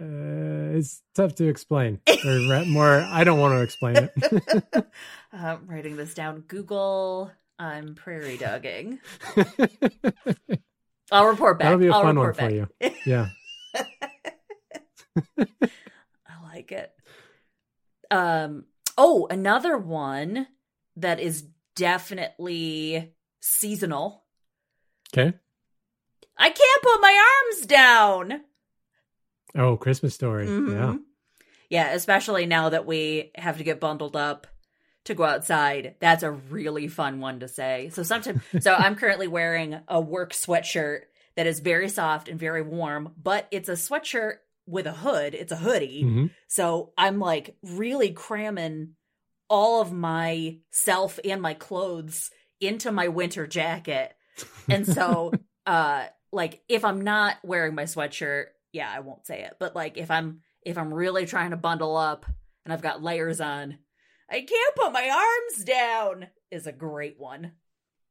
[0.00, 2.00] uh, it's tough to explain.
[2.26, 4.86] Or more, I don't want to explain it.
[5.30, 6.40] I'm writing this down.
[6.40, 7.30] Google.
[7.58, 8.98] I'm prairie dogging.
[11.12, 11.66] I'll report back.
[11.66, 12.68] That'll be a I'll fun one report for you.
[13.04, 13.28] Yeah.
[15.38, 16.92] I like it.
[18.10, 18.64] Um.
[18.96, 20.46] Oh, another one
[20.96, 21.44] that is
[21.76, 23.12] definitely
[23.44, 24.24] seasonal.
[25.12, 25.34] Okay.
[26.36, 28.40] I can't put my arms down.
[29.54, 30.46] Oh, Christmas story.
[30.46, 30.52] Yeah.
[30.52, 31.02] Mhm.
[31.68, 34.46] Yeah, especially now that we have to get bundled up
[35.04, 35.96] to go outside.
[36.00, 37.90] That's a really fun one to say.
[37.92, 41.02] So sometimes so I'm currently wearing a work sweatshirt
[41.36, 45.34] that is very soft and very warm, but it's a sweatshirt with a hood.
[45.34, 46.04] It's a hoodie.
[46.04, 46.30] Mhm.
[46.48, 48.94] So I'm like really cramming
[49.50, 54.14] all of my self and my clothes into my winter jacket.
[54.68, 55.32] And so
[55.66, 59.54] uh like if I'm not wearing my sweatshirt, yeah, I won't say it.
[59.60, 62.26] But like if I'm if I'm really trying to bundle up
[62.64, 63.78] and I've got layers on,
[64.30, 67.52] I can't put my arms down is a great one.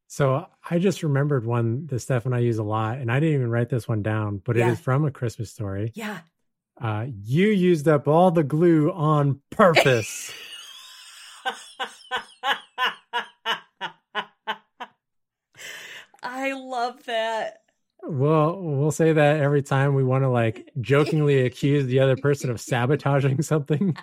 [0.06, 3.34] So I just remembered one that Steph and I use a lot, and I didn't
[3.34, 4.68] even write this one down, but Yeah.
[4.68, 5.90] it is from a Christmas story.
[5.94, 6.18] Yeah.
[6.80, 10.30] Uh, you used up all the glue on purpose.
[16.24, 17.58] I love that.
[18.02, 22.50] well, we'll say that every time we want to like jokingly accuse the other person
[22.50, 23.96] of sabotaging something,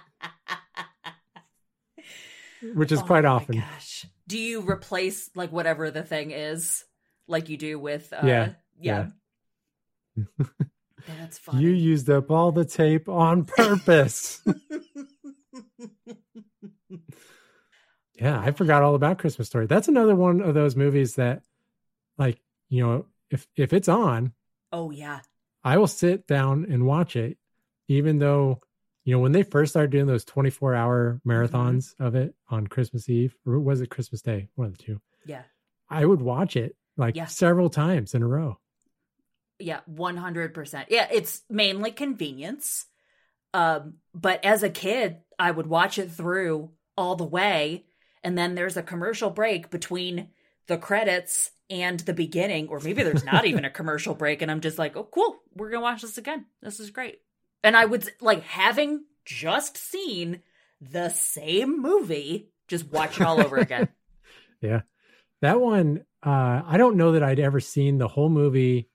[2.75, 3.57] which is Oh quite my often.
[3.59, 4.05] Gosh.
[4.27, 6.85] Do you replace like whatever the thing is,
[7.27, 8.13] like you do with?
[8.13, 9.07] Uh, Yeah, yeah.
[11.07, 11.63] That's funny.
[11.63, 14.41] You used up all the tape on purpose.
[18.15, 19.65] yeah, I forgot all about Christmas Story.
[19.65, 21.41] That's another one of those movies that,
[22.21, 24.33] like, you know, if if it's on,
[24.71, 25.19] oh yeah.
[25.63, 27.37] I will sit down and watch it,
[27.87, 28.61] even though,
[29.03, 33.07] you know, when they first started doing those 24 hour marathons of it on Christmas
[33.09, 34.47] Eve, or was it Christmas Day?
[34.55, 35.01] One of the two.
[35.25, 35.43] Yeah.
[35.89, 37.25] I would watch it like Yeah.
[37.25, 38.57] several times in a row.
[39.59, 40.85] Yeah, 100%.
[40.89, 42.85] Yeah, it's mainly convenience.
[43.53, 47.85] Um, but as a kid, I would watch it through all the way.
[48.23, 50.29] And then there's a commercial break between
[50.67, 54.41] the credits and the beginning, or maybe there's not even a commercial break.
[54.43, 55.39] And I'm just like, oh, cool.
[55.55, 56.45] We're going to watch this again.
[56.61, 57.19] This is great.
[57.63, 60.41] And I would like having just seen
[60.81, 63.87] the same movie, just watch it all over again.
[64.61, 64.81] Yeah.
[65.41, 68.89] That one, uh, I don't know that I'd ever seen the whole movie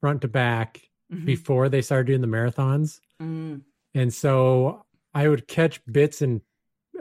[0.00, 0.80] front to back
[1.12, 1.24] Mhm.
[1.24, 3.00] before they started doing the marathons.
[3.20, 3.62] Mm.
[3.94, 6.42] And so I would catch bits and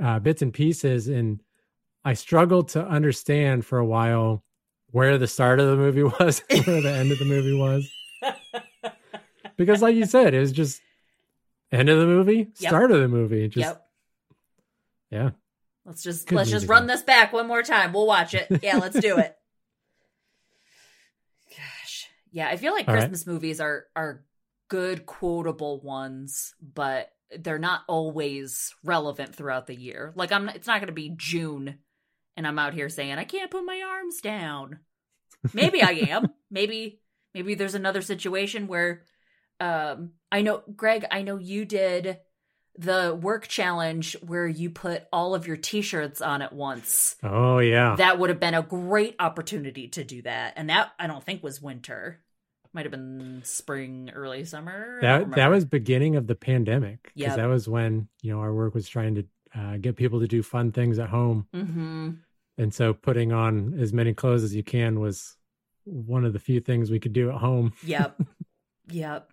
[0.01, 1.39] uh, bits and pieces, and
[2.03, 4.43] I struggled to understand for a while
[4.91, 7.89] where the start of the movie was, where the end of the movie was,
[9.57, 10.81] because, like you said, it was just
[11.71, 12.69] end of the movie, Yep.
[12.69, 13.47] start of the movie.
[13.47, 13.87] Just yep.
[15.11, 15.29] yeah,
[15.85, 17.93] Let's just Good let's just run this back one more time.
[17.93, 18.47] We'll watch it.
[18.61, 19.35] Yeah, let's do it.
[21.49, 22.07] Gosh.
[22.31, 23.01] Yeah, I feel like All right.
[23.01, 24.23] Christmas movies are are
[24.67, 30.13] good quotable ones, but they're not always relevant throughout the year.
[30.15, 31.79] Like I'm it's not going to be June
[32.39, 34.79] and I'm out here saying I can't put my arms down.
[35.53, 36.27] Maybe I am.
[36.49, 37.01] maybe
[37.33, 39.01] maybe there's another situation where
[39.59, 42.19] um I know Greg, I know you did
[42.77, 47.17] the work challenge where you put all of your t-shirts on at once.
[47.23, 50.53] oh yeah, That would have been a great opportunity to do that.
[50.55, 52.21] And that I don't think was winter.
[52.71, 54.99] Might have been spring, early summer.
[55.01, 57.35] That that was beginning of the pandemic because Yep.
[57.35, 60.41] that was when you know our work was trying to uh, get people to do
[60.43, 61.47] fun things at home.
[61.53, 62.19] Mhm.
[62.59, 65.35] And so putting on as many clothes as you can was
[65.85, 67.73] one of the few things we could do at home.
[67.85, 68.21] Yep.
[68.91, 69.31] yep.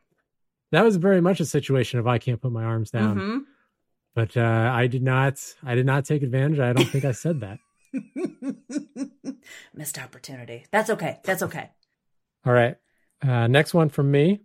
[0.73, 3.17] That was very much a situation of I can't put my arms down.
[3.19, 3.41] Mhm.
[4.15, 6.59] But uh, I did not I did not take advantage.
[6.61, 7.59] I don't think I said that.
[9.75, 10.65] Missed opportunity.
[10.71, 11.19] That's okay.
[11.25, 11.71] That's okay.
[12.45, 12.77] All right.
[13.23, 14.41] Uh, next one from me.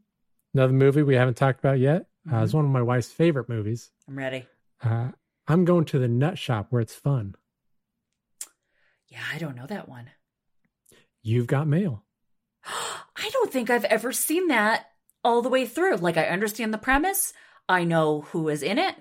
[0.54, 2.08] Another movie we haven't talked about yet.
[2.32, 2.56] Uh, it's Mhm.
[2.56, 3.92] one of my wife's favorite movies.
[4.08, 4.46] I'm ready.
[4.84, 5.12] Uh,
[5.48, 7.36] I'm going to the nut shop where it's fun.
[9.12, 10.10] Yeah, I don't know that one.
[11.22, 12.04] You've got mail.
[12.66, 14.88] I don't think I've ever seen that
[15.24, 15.98] all the way through.
[15.98, 17.34] Like I understand the premise.
[17.70, 18.96] I know who is in it.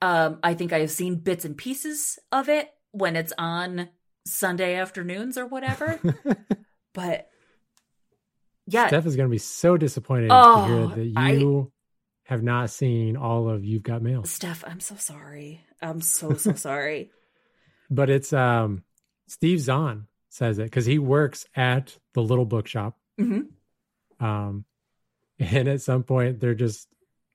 [0.00, 3.88] Um, I think I have seen bits and pieces of it when it's on
[4.26, 6.00] Sunday afternoons or whatever.
[6.92, 7.28] but
[8.66, 11.70] yeah, Steph is going to be so disappointed Oh, to hear that I- you
[12.24, 14.24] have not seen all of You've Got Mail.
[14.24, 15.60] Steph, I'm so sorry.
[15.82, 17.10] I'm so so sorry.
[17.90, 18.82] But it's um
[19.32, 22.98] Steve Zahn says it because he works at the little bookshop.
[23.18, 23.40] hmm
[24.20, 24.66] Um,
[25.38, 26.86] and at some point they're just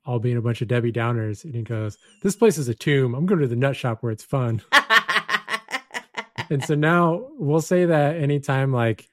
[0.05, 3.15] all being a bunch of Debbie Downers, and he goes, "This place is a tomb.
[3.15, 4.61] I'm going to the nut shop where it's fun."
[6.51, 9.09] and so now we'll say that anytime, like,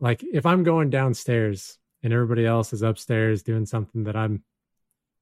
[0.00, 4.42] like if I'm going downstairs and everybody else is upstairs doing something that I'm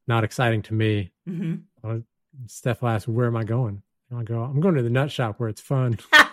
[0.06, 1.56] not exciting to me, hmm
[2.46, 5.10] Steph will ask, "Where am I going?" And I'll go, "I'm going to the nut
[5.10, 5.98] shop where it's fun."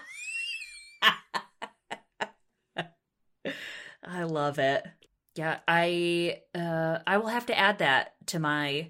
[4.05, 4.85] I love it.
[5.35, 8.89] Yeah, I uh I will have to add that to my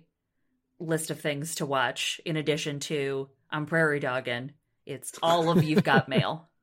[0.79, 4.51] list of things to watch in addition to I'm prairie dogging.
[4.85, 6.49] It's all of You've Got Mail.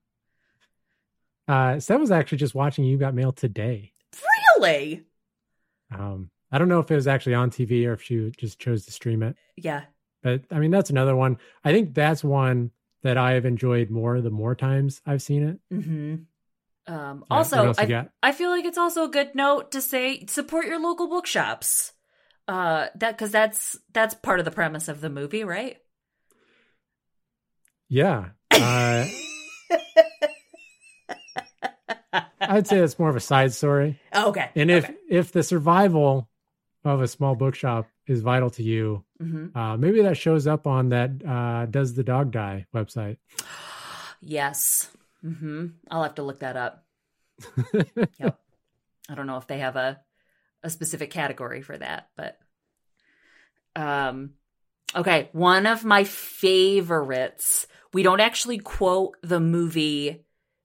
[1.48, 3.92] Uh, Steph was actually just watching You Got Mail today.
[4.56, 5.02] Really?
[5.92, 8.84] Um, I don't know if it was actually on TV or if she just chose
[8.86, 9.34] to stream it.
[9.56, 9.82] Yeah.
[10.22, 11.38] But I mean, that's another one.
[11.64, 12.70] I think that's one
[13.02, 15.58] that I have enjoyed more the more times I've seen it.
[15.74, 16.16] Mm-hmm.
[16.90, 18.08] Um, what also, I.
[18.22, 21.92] I feel like it's also a good note to say support your local bookshops.
[22.48, 25.76] Uh, that because that's that's part of the premise of the movie, right?
[27.88, 28.30] Yeah.
[28.50, 29.06] Uh,
[32.40, 34.00] I'd say it's more of a side story.
[34.12, 34.50] okay.
[34.56, 34.96] And if okay.
[35.08, 36.28] if the survival
[36.84, 39.54] of a small bookshop is vital to you, Mhm.
[39.54, 43.18] uh, maybe that shows up on that uh, Does the Dog Die website.
[44.20, 44.90] yes,
[45.22, 46.84] hmm I'll have to look that up.
[48.18, 48.38] Yep.
[49.08, 50.00] I don't know if they have a
[50.62, 52.38] a specific category for that, but
[53.74, 54.34] um
[54.94, 57.66] okay, one of my favorites.
[57.92, 60.24] We don't actually quote the movie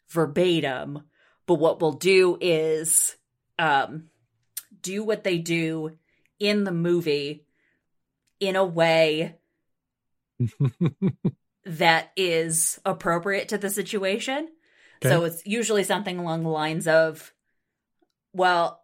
[0.09, 1.03] verbatim,
[1.47, 3.15] but what we'll do is
[3.57, 4.09] um
[4.81, 5.91] do what they do
[6.39, 7.45] in the movie
[8.39, 9.35] in a way
[11.65, 14.49] that is appropriate to the situation.
[15.03, 17.31] So it's usually something along the lines of,
[18.33, 18.81] well,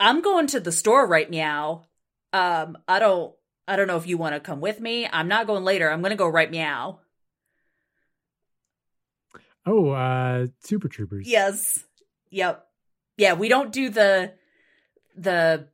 [0.00, 1.84] I'm going to the store right now.
[2.32, 3.34] Um, I don't
[3.68, 5.06] I don't know if you want to come with me.
[5.10, 5.88] I'm not going later.
[5.90, 6.98] I'm gonna go right meow.
[9.66, 11.28] oh, uh, Super Troopers.
[11.28, 11.84] Yes.
[12.30, 12.66] Yep.
[13.16, 14.32] Yeah, we don't do the
[15.16, 15.68] the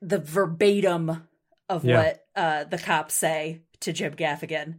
[0.00, 1.28] the verbatim
[1.68, 1.96] of Yeah.
[1.96, 4.78] what uh the cops say to Jim Gaffigan.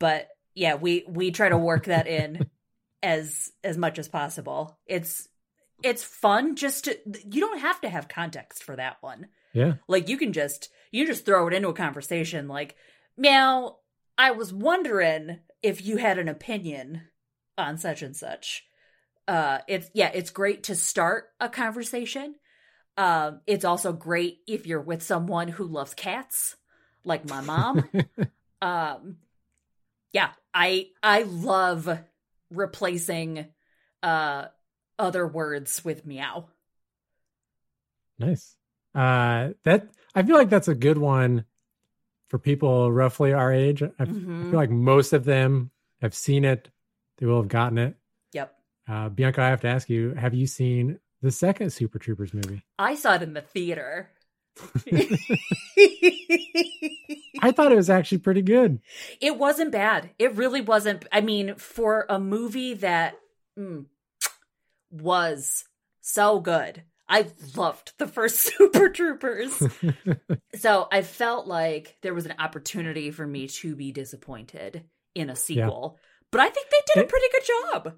[0.00, 2.50] But yeah, we we try to work that in
[3.02, 4.76] as as much as possible.
[4.86, 5.28] It's
[5.82, 9.28] it's fun just to you don't have to have context for that one.
[9.52, 9.74] Yeah.
[9.86, 12.76] Like you can just you just throw it into a conversation like,
[13.16, 13.76] "Meow,
[14.18, 17.02] I was wondering if you had an opinion
[17.56, 18.64] on such and such."
[19.28, 22.34] Uh it's yeah, it's great to start a conversation.
[22.96, 26.56] Um it's also great if you're with someone who loves cats,
[27.04, 27.88] like my mom.
[28.62, 29.16] um
[30.12, 31.98] yeah, I I love
[32.50, 33.46] replacing
[34.02, 34.46] uh
[34.98, 36.48] other words with meow.
[38.18, 38.54] Nice.
[38.94, 41.44] Uh, that I feel like that's a good one
[42.28, 43.82] for people roughly our age.
[43.82, 45.70] I, f- I feel like most of them
[46.02, 46.68] have seen it.
[47.18, 47.96] They will have gotten it.
[48.32, 48.54] Yep.
[48.88, 52.62] Uh, Bianca, I have to ask you: Have you seen the second Super Troopers movie?
[52.78, 54.10] I saw it in the theater.
[57.42, 58.80] I thought it was actually pretty good.
[59.20, 60.10] it wasn't bad.
[60.18, 61.06] It really wasn't.
[61.12, 63.14] I mean, for a movie that
[63.58, 63.86] mm,
[64.90, 65.64] was
[66.00, 67.26] so good, I
[67.56, 69.62] loved the first Super Troopers.
[70.54, 74.84] so I felt like there was an opportunity for me to be disappointed
[75.14, 75.98] in a sequel.
[76.30, 77.94] But I think they did a pretty good job.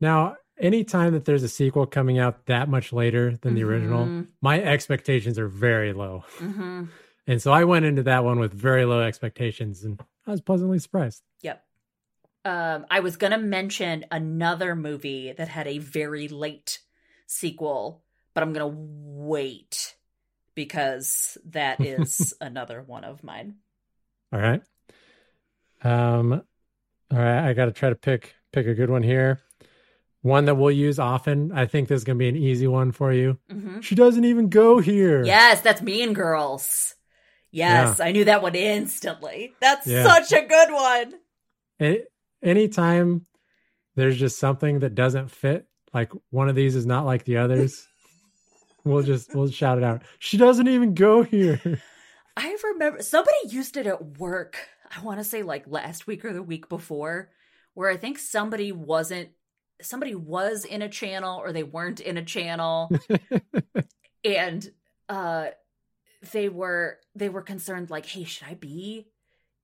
[0.00, 4.28] now, anytime that there's a sequel coming out that much later than the original, Mhm.
[4.40, 6.24] my expectations are very low.
[6.38, 6.84] hmm
[7.26, 10.78] And so I went into that one with very low expectations and I was pleasantly
[10.78, 11.22] surprised.
[11.42, 11.64] Yep.
[12.44, 16.80] Um, I was going to mention another movie that had a very late
[17.26, 18.02] sequel,
[18.34, 18.78] but I'm going to
[19.22, 19.94] wait
[20.54, 23.56] because that is another one of mine.
[24.32, 24.62] All right.
[25.82, 26.42] Um
[27.12, 29.40] all right, I got to try to pick pick a good one here.
[30.22, 31.50] One that we'll use often.
[31.52, 33.38] I think this is going to be an easy one for you.
[33.50, 35.24] hmm She doesn't even go here.
[35.24, 36.94] Yes, that's Mean Girls.
[37.52, 39.54] Yes, I knew that one instantly.
[39.60, 40.04] That's Yeah.
[40.04, 41.14] such a good one.
[41.80, 42.04] A-
[42.42, 43.26] anytime
[43.96, 47.88] there's just something that doesn't fit, like one of these is not like the others,
[48.84, 50.02] we'll just we'll shout it out.
[50.18, 51.60] She doesn't even go here.
[52.36, 54.56] I remember somebody used it at work.
[54.96, 57.30] I want to say like last week or the week before,
[57.74, 59.30] where I think somebody wasn't
[59.82, 62.90] somebody was in a channel or they weren't in a channel
[64.24, 64.70] and
[65.08, 65.46] uh
[66.32, 69.08] they were they were concerned like, "Hey, should I be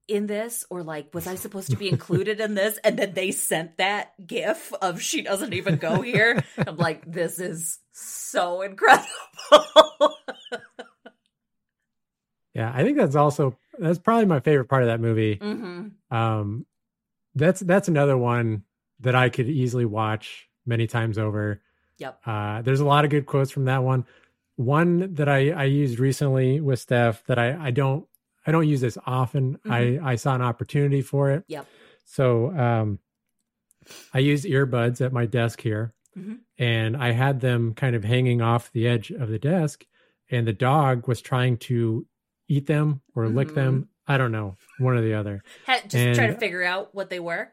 [0.09, 3.31] in this or like was I supposed to be included in this?" And then they
[3.31, 6.43] sent that gif of she doesn't even go here.
[6.59, 9.07] I'm like, "This is so incredible."
[12.55, 15.37] Yeah, I think that's also that's probably my favorite part of that movie.
[15.37, 16.17] Mm-hmm.
[16.17, 16.65] Um,
[17.35, 18.63] that's that's another one
[19.01, 21.61] that I could easily watch many times over.
[21.99, 22.21] Yep.
[22.27, 24.05] Uh, there's a lot of good quotes from that one.
[24.57, 28.07] One that I I used recently with Steph that I I don't
[28.47, 29.59] I don't use this often.
[29.69, 31.45] I I saw an opportunity for it.
[31.49, 31.67] Yep.
[32.07, 32.99] So um,
[34.15, 36.39] I use earbuds at my desk here, Mhm.
[36.59, 39.85] and I had them kind of hanging off the edge of the desk,
[40.31, 42.07] and the dog was trying to
[42.49, 43.55] eat them or lick Mhm.
[43.55, 43.89] them.
[44.09, 45.43] I don't know, one or the other.
[45.89, 47.49] Just try to figure out what they were.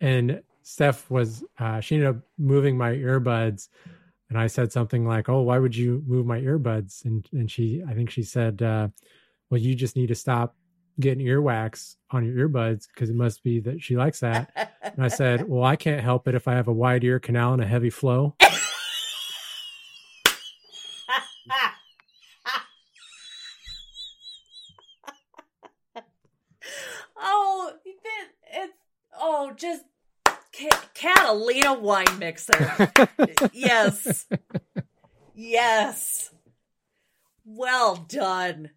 [0.00, 3.68] And Steph was uh, she ended up moving my earbuds,
[4.30, 7.82] and I said something like, "Oh, why would you move my earbuds?" And and she,
[7.86, 8.88] I think she said, uh,
[9.50, 10.56] "Well, you just need to stop."
[11.00, 14.78] Getting earwax on your earbuds because it must be that she likes that.
[14.84, 17.52] And I said, Well, I can't help it if I have a wide ear canal
[17.52, 18.36] and a heavy flow.
[27.20, 28.72] oh, it's
[29.18, 29.82] oh, just
[31.04, 32.90] Catalina wine mixer.
[33.52, 34.26] yes,
[35.34, 36.30] yes.
[37.44, 38.70] Well done.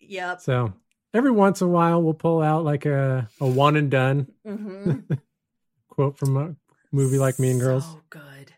[0.00, 0.40] Yep.
[0.40, 0.72] So
[1.12, 5.00] every once in a while, we'll pull out like a, a one and done hmm
[5.88, 6.56] quote from a
[6.90, 7.84] movie like Mean Girls.
[7.84, 8.52] So good.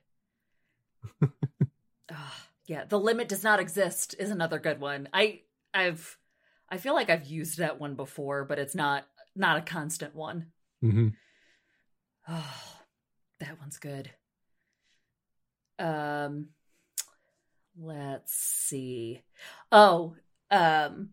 [2.12, 5.08] Ah, yeah, the limit does not exist is another good one.
[5.12, 5.42] I
[5.72, 6.18] I've
[6.68, 9.06] I feel like I've used that one before, but it's not
[9.36, 10.46] not a constant one.
[10.80, 11.08] hmm
[12.28, 12.80] Oh,
[13.70, 14.10] one's good.
[15.78, 16.48] Um
[17.80, 19.22] let's see.
[19.70, 20.16] Oh,
[20.50, 21.10] um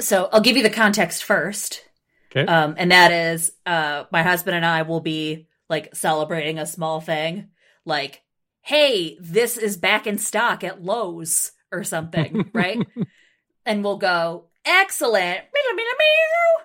[0.00, 1.82] so I'll give you the context first.
[2.30, 2.44] Okay.
[2.44, 7.00] Um and that is uh my husband and I will be like celebrating a small
[7.00, 7.48] thing
[7.86, 8.22] like
[8.60, 12.78] hey, this is back in stock at Lowe's or something, right?
[13.66, 16.61] and we'll go, "Excellent." Meow, meow, meow.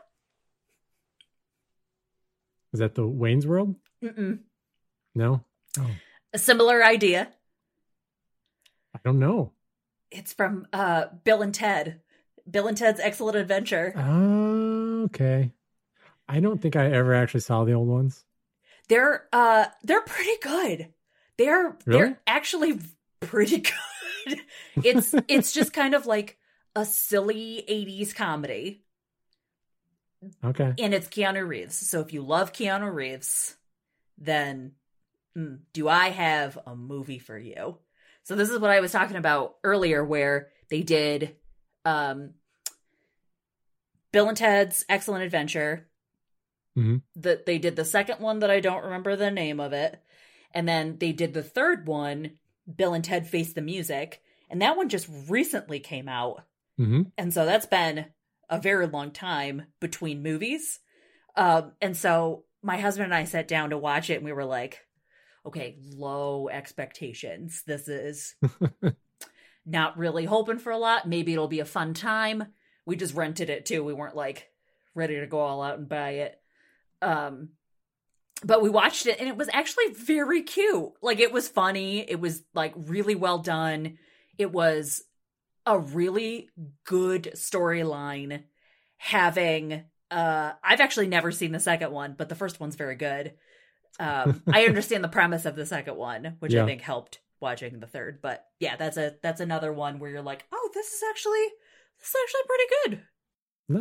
[2.77, 3.73] Is that the Wayne's World?
[4.03, 4.37] Mm-mm.
[5.15, 5.43] No.
[5.79, 5.89] Oh,
[6.31, 7.27] A similar idea.
[8.93, 9.51] I don't know.
[10.11, 12.01] It's from uh, Bill and Ted.
[12.47, 13.95] Bill and Ted's Excellent Adventure.
[13.97, 15.53] Oh, okay.
[16.29, 18.23] I don't think I ever actually saw the old ones.
[18.89, 20.93] They're uh they're pretty good.
[21.39, 21.99] They're Really?
[21.99, 22.79] they're actually
[23.21, 23.57] pretty
[24.27, 24.39] good.
[24.83, 26.37] it's it's just kind of like
[26.75, 28.83] a silly 80s comedy
[30.43, 30.73] Okay.
[30.79, 31.75] and it's Keanu Reeves.
[31.75, 33.55] So if you love Keanu Reeves,
[34.17, 34.73] then
[35.37, 37.77] mm, do I have a movie for you?
[38.23, 41.35] So this is what I was talking about earlier where they did
[41.85, 42.33] um
[44.11, 45.87] Bill and Ted's Excellent Adventure.
[46.77, 47.01] Mhm.
[47.15, 50.01] That they did the second one that I don't remember the name of it.
[50.53, 52.37] And then they did the third one,
[52.73, 56.43] Bill and Ted Face the Music, and that one just recently came out.
[56.77, 58.05] hmm And so that's been
[58.49, 60.79] a very long time between movies.
[61.35, 64.45] Um, and so my husband and I sat down to watch it and we were
[64.45, 64.79] like,
[65.45, 67.63] okay, low expectations.
[67.65, 68.35] This is
[69.65, 71.07] not really hoping for a lot.
[71.07, 72.47] Maybe it'll be a fun time.
[72.85, 73.83] We just rented it too.
[73.83, 74.49] We weren't like
[74.95, 76.41] ready to go all out and buy it.
[77.01, 77.49] Um,
[78.43, 80.91] but we watched it and it was actually very cute.
[81.01, 81.99] Like it was funny.
[81.99, 83.97] It was like really well done.
[84.37, 85.03] It was
[85.67, 86.49] a really
[86.85, 88.43] good storyline
[88.97, 93.33] having uh I've actually never seen the second one, but the first one's very good.
[93.99, 97.87] Um I understand the premise of the second one, which I think helped watching the
[97.87, 98.21] third.
[98.21, 101.45] But yeah, that's a that's another one where you're like, "Oh, this is actually
[101.99, 103.07] this is actually pretty good."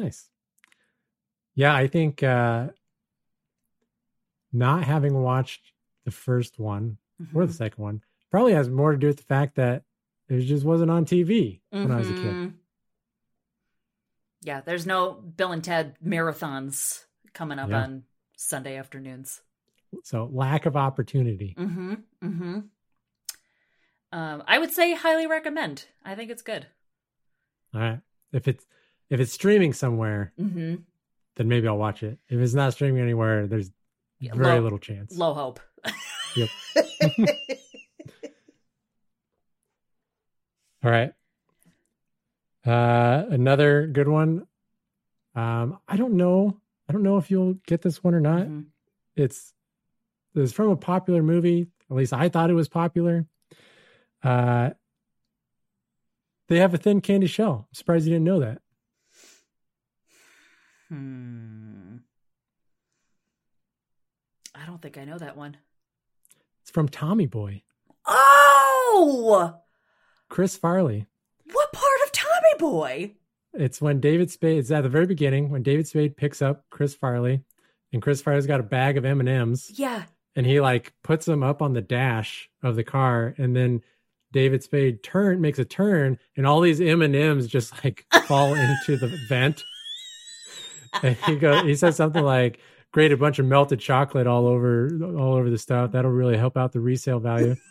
[0.02, 0.28] Nice.
[1.54, 2.68] Yeah, I think uh
[4.52, 5.72] not having watched
[6.04, 6.98] the first one
[7.34, 7.56] or the Mhm.
[7.56, 9.82] second one probably has more to do with the fact that
[10.28, 12.22] it just wasn't on TV when I was a kid.
[12.24, 12.52] Mhm.
[14.42, 17.82] Yeah, there's no Bill and Ted marathons coming up Yeah.
[17.82, 18.04] on
[18.36, 19.42] Sunday afternoons.
[20.04, 21.54] So lack of opportunity.
[21.58, 21.94] Mm-hmm.
[22.22, 22.58] Mm-hmm.
[24.12, 25.86] Um, I would say highly recommend.
[26.04, 26.66] I think it's good.
[27.74, 28.00] All right.
[28.32, 28.64] If it's
[29.10, 30.76] if it's streaming somewhere, Mm-hmm.
[31.36, 32.18] then maybe I'll watch it.
[32.28, 33.70] If it's not streaming anywhere, there's
[34.20, 35.16] Yeah, very low- little chance.
[35.16, 35.60] Low hope.
[36.36, 36.48] Yep.
[40.86, 41.12] All right.
[42.64, 44.46] Uh another good one.
[45.34, 46.60] Um I don't know.
[46.88, 48.46] I don't know if you'll get this one or not.
[48.46, 48.66] Mhm.
[49.16, 49.52] It's
[50.36, 51.66] it's from a popular movie.
[51.90, 53.26] At least I thought it was popular.
[54.22, 54.70] Uh
[56.46, 57.66] they have a thin candy shell.
[57.68, 58.62] I'm surprised you didn't know that.
[60.88, 61.96] Hmm.
[64.54, 65.56] I don't think I know that one.
[66.62, 67.64] It's from Tommy Boy.
[68.06, 69.62] Oh,
[70.28, 71.06] Chris Farley.
[71.52, 73.12] what part of Tommy Boy.
[73.54, 74.58] It's when David Spade.
[74.58, 77.42] It's at the very beginning when David Spade picks up Chris Farley,
[77.92, 80.02] and Chris Farley's got a bag of M and M's, Yeah.
[80.34, 83.82] and he like puts them up on the dash of the car, and then
[84.32, 88.52] David Spade turn makes a turn, and all these M and M's just like fall
[88.54, 89.64] into the vent.
[91.02, 92.58] And he goes, he says something like,
[92.92, 95.92] "Great, a bunch of melted chocolate all over all over the stuff.
[95.92, 97.56] That'll really help out the resale value."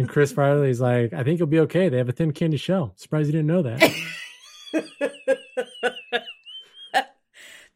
[0.00, 1.88] And Chris Farley's like, "I think you'll be okay.
[1.90, 2.94] They have a thin candy shell.
[2.96, 3.92] Surprised you didn't know that."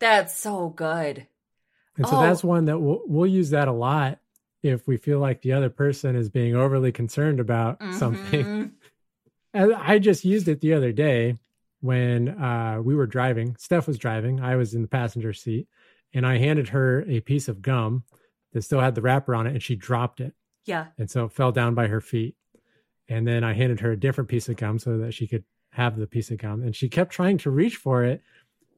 [0.00, 1.26] That's so good.
[1.96, 2.20] And so Oh.
[2.22, 4.18] that's one that we'll, we'll use that a lot
[4.62, 8.44] if we feel like the other person is being overly concerned about something.
[8.44, 8.70] Mhm.
[9.56, 11.36] And I just used it the other day
[11.80, 13.54] when uh, we were driving.
[13.56, 14.40] Steph was driving.
[14.40, 15.68] I was in the passenger seat,
[16.12, 18.02] and I handed her a piece of gum
[18.52, 20.86] that still had the wrapper on it, and she dropped it, Yeah.
[20.98, 22.36] and so it fell down by her feet.
[23.08, 25.98] And then I handed her a different piece of gum so that she could have
[25.98, 28.22] the piece of gum, and she kept trying to reach for it.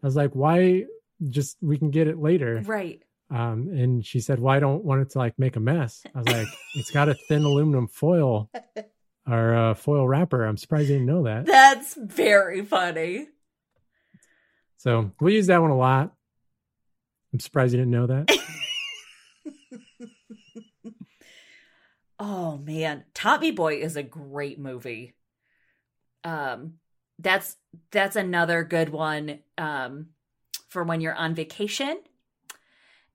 [0.02, 0.84] I was like, "Why?
[1.28, 3.02] Just we can get it later." Right.
[3.30, 6.18] Um, and she said, "Well, I don't want it to like make a mess." I
[6.18, 8.50] was like, "It's got a thin aluminum foil
[9.28, 11.46] or uh, foil wrapper." I'm surprised you didn't know that.
[11.46, 13.28] That's very funny.
[14.78, 16.14] So we use that one a lot.
[17.32, 18.30] I'm surprised you didn't know that.
[22.18, 25.14] Oh man, Tommy Boy is a great movie.
[26.24, 26.74] Um
[27.18, 27.56] that's
[27.90, 30.08] that's another good one um
[30.68, 31.98] for when you're on vacation.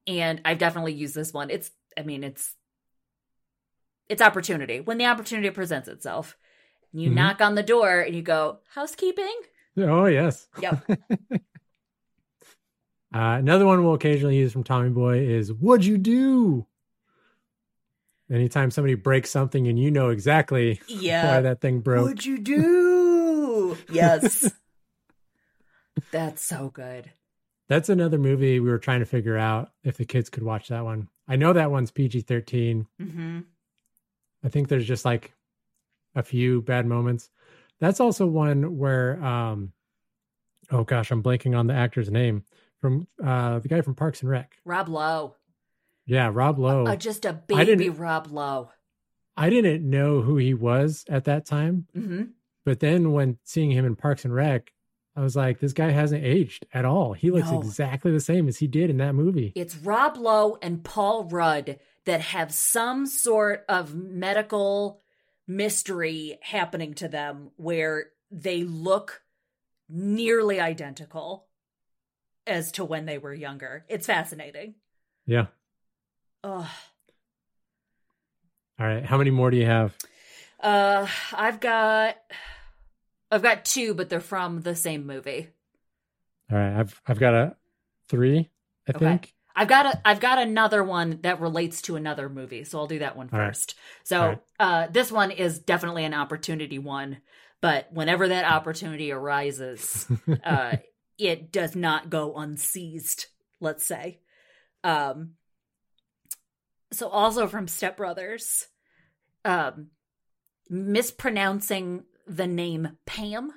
[0.08, 1.50] And I've definitely used this one.
[1.50, 2.56] It's I mean it's
[4.10, 4.80] it's opportunity.
[4.82, 6.38] When the opportunity presents itself.
[6.94, 7.16] You Mhm.
[7.16, 9.34] knock on the door and you go, "Housekeeping?"
[9.78, 10.48] oh yes.
[10.62, 10.86] Yep.
[13.14, 16.66] Uh, another one we'll occasionally use from Tommy Boy is "What'd you do?"
[18.32, 21.42] Anytime somebody breaks something and you know exactly why yeah.
[21.42, 22.04] that thing broke.
[22.06, 23.78] What'd you do?
[23.92, 24.52] Yes.
[26.12, 27.12] That's so good.
[27.68, 30.84] That's another movie we were trying to figure out if the kids could watch that
[30.84, 31.08] one.
[31.28, 32.88] I know that one's PG 13.
[33.00, 33.40] hmm
[34.44, 35.34] I think there's just like
[36.16, 37.30] a few bad moments.
[37.80, 39.72] That's also one where, um,
[40.72, 42.44] oh gosh, I'm blanking on the actor's name
[42.80, 44.58] from uh, the guy from Parks and Rec.
[44.66, 45.36] Rob Lowe.
[46.06, 46.86] Yeah, Rob Lowe.
[46.86, 48.70] Uh, just a baby Rob Lowe.
[49.38, 52.24] I didn't know who he was at that time, hmm
[52.64, 54.72] but then when seeing him in Parks and Rec,
[55.16, 57.14] I was like, this guy hasn't aged at all.
[57.14, 57.60] He looks No.
[57.60, 59.52] exactly the same as he did in that movie.
[59.56, 65.02] It's Rob Lowe and Paul Rudd that have some sort of medical
[65.48, 69.24] mystery happening to them where they look
[69.90, 71.48] nearly identical
[72.48, 73.86] as to when they were younger.
[73.90, 74.76] It's fascinating.
[75.26, 75.48] Yeah.
[76.44, 76.68] Ugh.
[78.80, 79.06] All right.
[79.06, 79.98] How many more do you have?
[80.60, 82.18] Uh, I've got,
[83.32, 85.50] I've got two, but they're from the same movie.
[86.52, 86.80] All right.
[86.80, 87.56] I've I've got a
[88.08, 88.50] three,
[88.88, 89.20] I Okay.
[89.20, 89.34] think.
[89.56, 93.00] I've got a I've got another one that relates to another movie, so I'll do
[93.00, 93.54] that one All right.
[93.54, 93.76] first.
[94.04, 94.40] So All right.
[94.60, 97.22] uh this one is definitely an opportunity one,
[97.62, 100.08] but whenever that opportunity arises,
[100.44, 100.78] uh
[101.18, 103.26] it does not go unseized,
[103.60, 104.20] let's say.
[104.84, 105.34] Um
[106.92, 108.68] so also from Step Brothers,
[109.46, 109.88] um
[110.70, 113.52] mispronouncing the name Pam.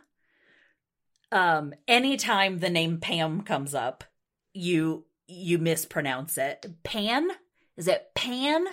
[1.33, 4.05] Um anytime the name Pam comes up,
[4.53, 6.67] you you mispronounce it.
[6.83, 7.31] Pan?
[7.77, 8.67] Is it Pan?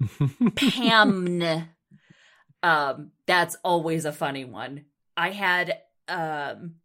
[0.56, 1.68] Pamn.
[2.62, 4.84] um, that's always a funny one.
[5.16, 5.78] I had
[6.08, 6.76] um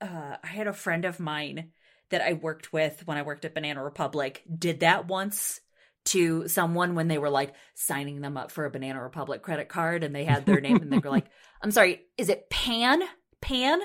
[0.00, 1.72] uh I had a friend of mine
[2.10, 5.60] that I worked with when I worked at Banana Republic did that once
[6.06, 10.02] to someone when they were like signing them up for a Banana Republic credit card
[10.02, 11.26] and they had their name and they were like,
[11.62, 13.02] "I'm sorry, is it Pan?
[13.40, 13.82] Pan?" And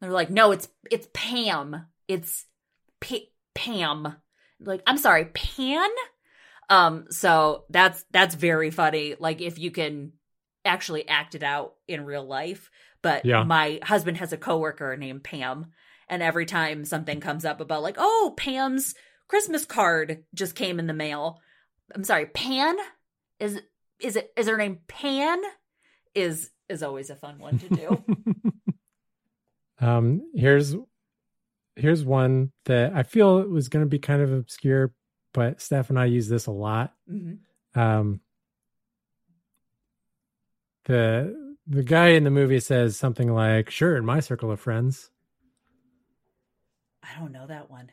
[0.00, 1.86] they're like, "No, it's it's Pam.
[2.06, 2.44] It's
[3.00, 4.16] P- Pam."
[4.60, 5.90] Like, "I'm sorry, Pan?"
[6.70, 10.12] Um so that's that's very funny like if you can
[10.64, 12.70] actually act it out in real life.
[13.00, 13.44] But Yeah.
[13.44, 15.72] my husband has a coworker named Pam
[16.08, 18.94] and every time something comes up about like, "Oh, Pam's
[19.28, 21.40] Christmas card just came in the mail."
[21.94, 22.76] I'm sorry, Pan?
[23.40, 23.60] Is
[24.00, 25.40] is it is her name Pan?
[26.14, 28.04] Is is always a fun one to do.
[29.86, 30.74] um, here's
[31.76, 34.92] here's one that I feel it was going to be kind of obscure,
[35.32, 36.94] but Steph and I use this a lot.
[37.08, 37.34] hmm
[37.74, 38.20] Um,
[40.84, 45.10] the the guy in the movie says something like, "Sure, in my circle of friends."
[47.08, 47.90] I don't know that one.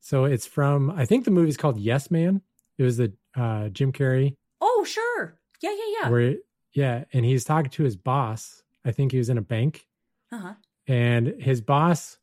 [0.00, 2.42] So it's from I think the movie's called Yes Man.
[2.78, 5.38] It was the uh, Jim Carrey Oh, sure.
[5.60, 6.08] Yeah, yeah, yeah.
[6.10, 6.34] where
[6.72, 8.62] yeah, and he's talking to his boss.
[8.84, 9.86] I think he was in a bank,
[10.30, 10.54] Uh-huh.
[10.86, 12.18] and his boss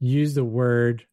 [0.00, 1.06] used the word.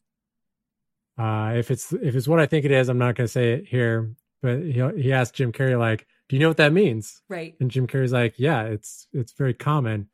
[1.18, 3.54] Uh, if it's if it's what I think it is, I'm not going to say
[3.54, 4.16] it here.
[4.42, 7.56] But he he asked Jim Carrey like, "Do you know what that means?" Right.
[7.60, 10.10] And Jim Carrey's like, "Yeah, it's it's very common."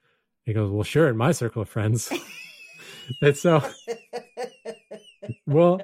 [0.45, 2.11] He goes, "Well, sure, in my circle of friends."
[3.21, 3.63] and so,
[5.45, 5.81] well,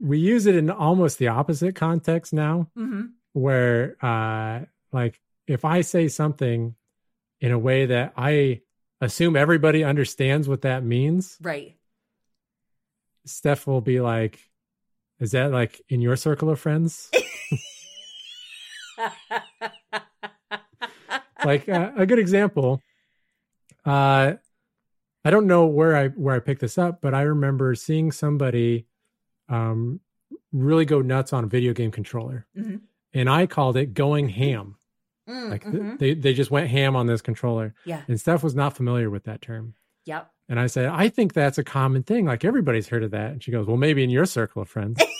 [0.00, 4.60] we use it in almost the opposite context now, hmm where uh,
[4.92, 6.74] like if I say something
[7.40, 8.62] in a way that I
[9.02, 11.76] assume everybody understands what that means, Right.
[13.26, 14.40] Steph will be like,
[15.20, 17.10] "Is that like in your circle of friends?"
[21.44, 22.80] like uh, a good example
[23.84, 24.34] uh
[25.26, 28.86] i don't know where i where i picked this up but i remember seeing somebody
[29.48, 30.00] um
[30.52, 32.80] really go nuts on a video game controller Mhm.
[33.12, 34.76] and i called it going ham
[35.28, 35.98] Mm, like mhm.
[35.98, 38.02] they they just went ham on this controller Yeah.
[38.06, 39.74] and steph was not familiar with that term
[40.04, 40.30] Yep.
[40.48, 43.42] and i said i think that's a common thing like everybody's heard of that and
[43.42, 45.02] she goes well maybe in your circle of friends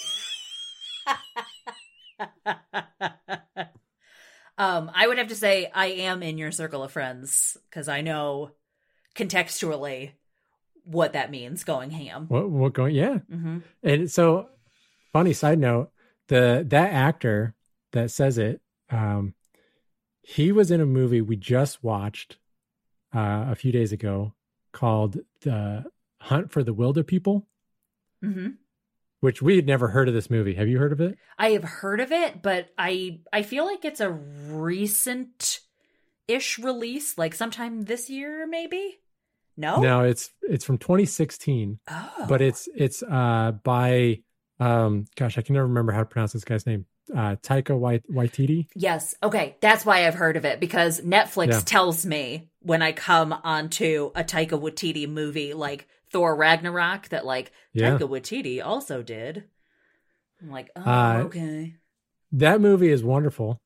[4.59, 8.01] um, I would have to say I am in your circle of friends because I
[8.01, 8.53] know
[9.17, 10.13] contextually
[10.85, 12.27] what that means going ham.
[12.29, 14.49] what what going yeah hmm And so,
[15.13, 15.91] funny side note:
[16.29, 17.55] the that actor
[17.93, 18.61] that says it,
[18.91, 19.35] um,
[20.23, 22.39] he was in a movie we just watched
[23.15, 24.35] uh, a few days ago
[24.73, 25.85] called "The
[26.21, 27.45] Hunt for the Wilderpeople,"
[28.25, 28.49] Mm-hmm.
[29.21, 30.15] which we had never heard of.
[30.15, 31.19] This movie, have you heard of it?
[31.39, 35.61] I have heard of it, but I I feel like it's a recent
[36.29, 38.99] ish release, like sometime this year, maybe.
[39.57, 39.81] No.
[39.81, 42.27] No, it's it's from 2016, Oh.
[42.29, 44.21] but it's it's uh, by
[44.61, 46.87] um, gosh, I can never remember how to pronounce this guy's name.
[47.15, 48.67] Uh, Taika Wait- Waititi.
[48.75, 49.15] Yes.
[49.23, 49.57] Okay.
[49.61, 51.61] That's why I've heard of it because Netflix Yeah.
[51.61, 57.53] tells me when I come onto a Taika Waititi movie like Thor Ragnarok that like
[57.73, 57.97] Yeah.
[57.99, 59.45] Taika Waititi also did.
[60.43, 61.77] I'm like, oh, Uh, okay.
[62.33, 63.61] that movie is wonderful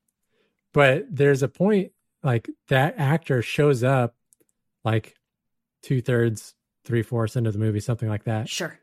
[0.73, 1.91] but there's a point
[2.23, 4.15] like that actor shows up
[4.85, 5.15] like
[5.83, 6.55] two-thirds
[6.85, 8.79] three-fourths into the movie something like that Sure.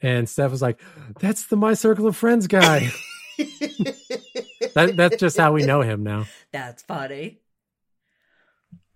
[0.00, 0.80] and steph was like
[1.20, 2.90] that's the my circle of friends guy
[4.74, 7.40] that, that's just how we know him now That's funny.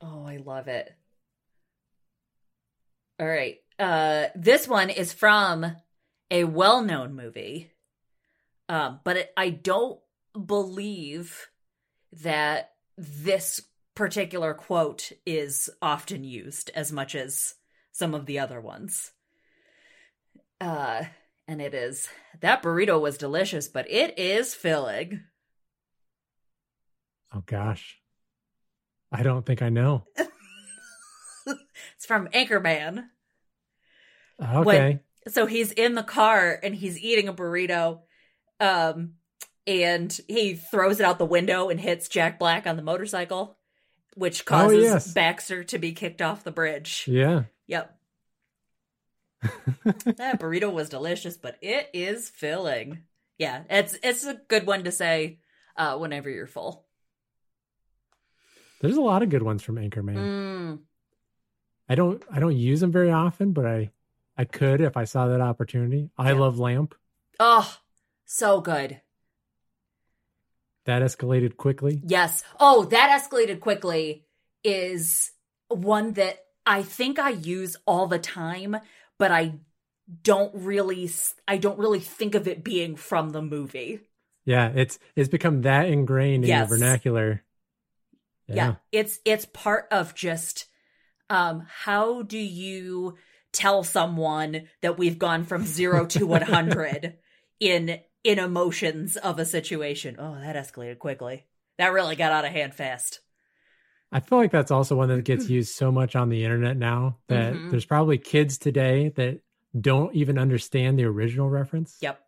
[0.00, 0.92] Oh, I love it.
[3.18, 3.56] All right.
[3.78, 5.74] Uh this one is from
[6.30, 7.70] a well-known movie.
[8.68, 9.98] Um but it, I don't
[10.46, 11.48] believe
[12.22, 13.60] that this
[13.94, 17.54] particular quote is often used as much as
[17.92, 19.12] some of the other ones.
[20.60, 21.04] Uh
[21.46, 22.08] and it is
[22.40, 25.22] that burrito was delicious, but it is filling.
[27.34, 27.98] oh gosh
[29.12, 30.04] i don't think i know
[31.96, 33.04] It's from Anchorman.
[34.42, 38.00] okay so he's in the car and he's eating a burrito
[38.60, 39.14] um
[39.66, 43.58] and he throws it out the window and hits jack black on the motorcycle
[44.14, 45.12] which causes Oh, yes.
[45.12, 47.04] baxter to be kicked off the bridge.
[47.08, 47.44] Yeah.
[47.66, 47.96] Yep.
[50.16, 53.02] That burrito was delicious but it is filling.
[53.38, 55.40] Yeah it's it's a good one to say
[55.76, 56.86] uh whenever you're full.
[58.80, 60.16] There's a lot of good ones from anchorman.
[60.16, 60.78] Mm,
[61.88, 63.90] i don't i don't use them very often but i
[64.38, 66.10] i could if i saw that opportunity.
[66.16, 66.38] I Yeah.
[66.38, 66.94] love lamp.
[67.38, 67.78] Oh
[68.24, 69.00] so good
[70.84, 72.42] that escalated quickly Yes.
[72.60, 74.24] Oh, that escalated quickly
[74.62, 75.30] is
[75.68, 78.76] one that I think I use all the time,
[79.18, 79.54] but I
[80.22, 81.10] don't really
[81.48, 84.00] I don't really think of it being from the movie.
[84.44, 86.68] Yeah, it's it's become that ingrained in Yes.
[86.68, 87.42] your vernacular.
[88.46, 88.74] Yeah.
[88.92, 90.66] It's it's part of just
[91.30, 93.16] um how do you
[93.52, 97.16] tell someone that we've gone from 0 to 100
[97.60, 100.16] in in emotions of a situation.
[100.18, 101.46] Oh, that escalated quickly.
[101.78, 103.20] That really got out of hand fast.
[104.10, 107.18] I feel like that's also one that gets used so much on the internet now
[107.28, 107.70] that Mhm.
[107.70, 109.40] there's probably kids today that
[109.78, 111.98] don't even understand the original reference.
[112.00, 112.20] Yep.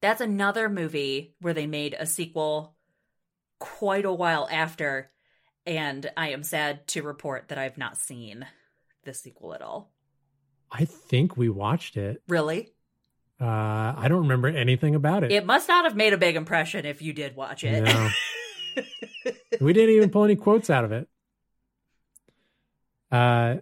[0.00, 2.76] That's another movie where they made a sequel
[3.58, 5.10] quite a while after,
[5.66, 8.46] and I am sad to report that I've not seen
[9.04, 9.92] the sequel at all.
[10.70, 12.22] I think we watched it.
[12.28, 12.72] Really?
[13.40, 15.30] Uh, I don't remember anything about it.
[15.30, 17.82] It must not have made a big impression if you did watch it.
[17.84, 18.10] No.
[19.60, 21.08] we didn't even pull any quotes out of it.
[23.10, 23.56] Uh,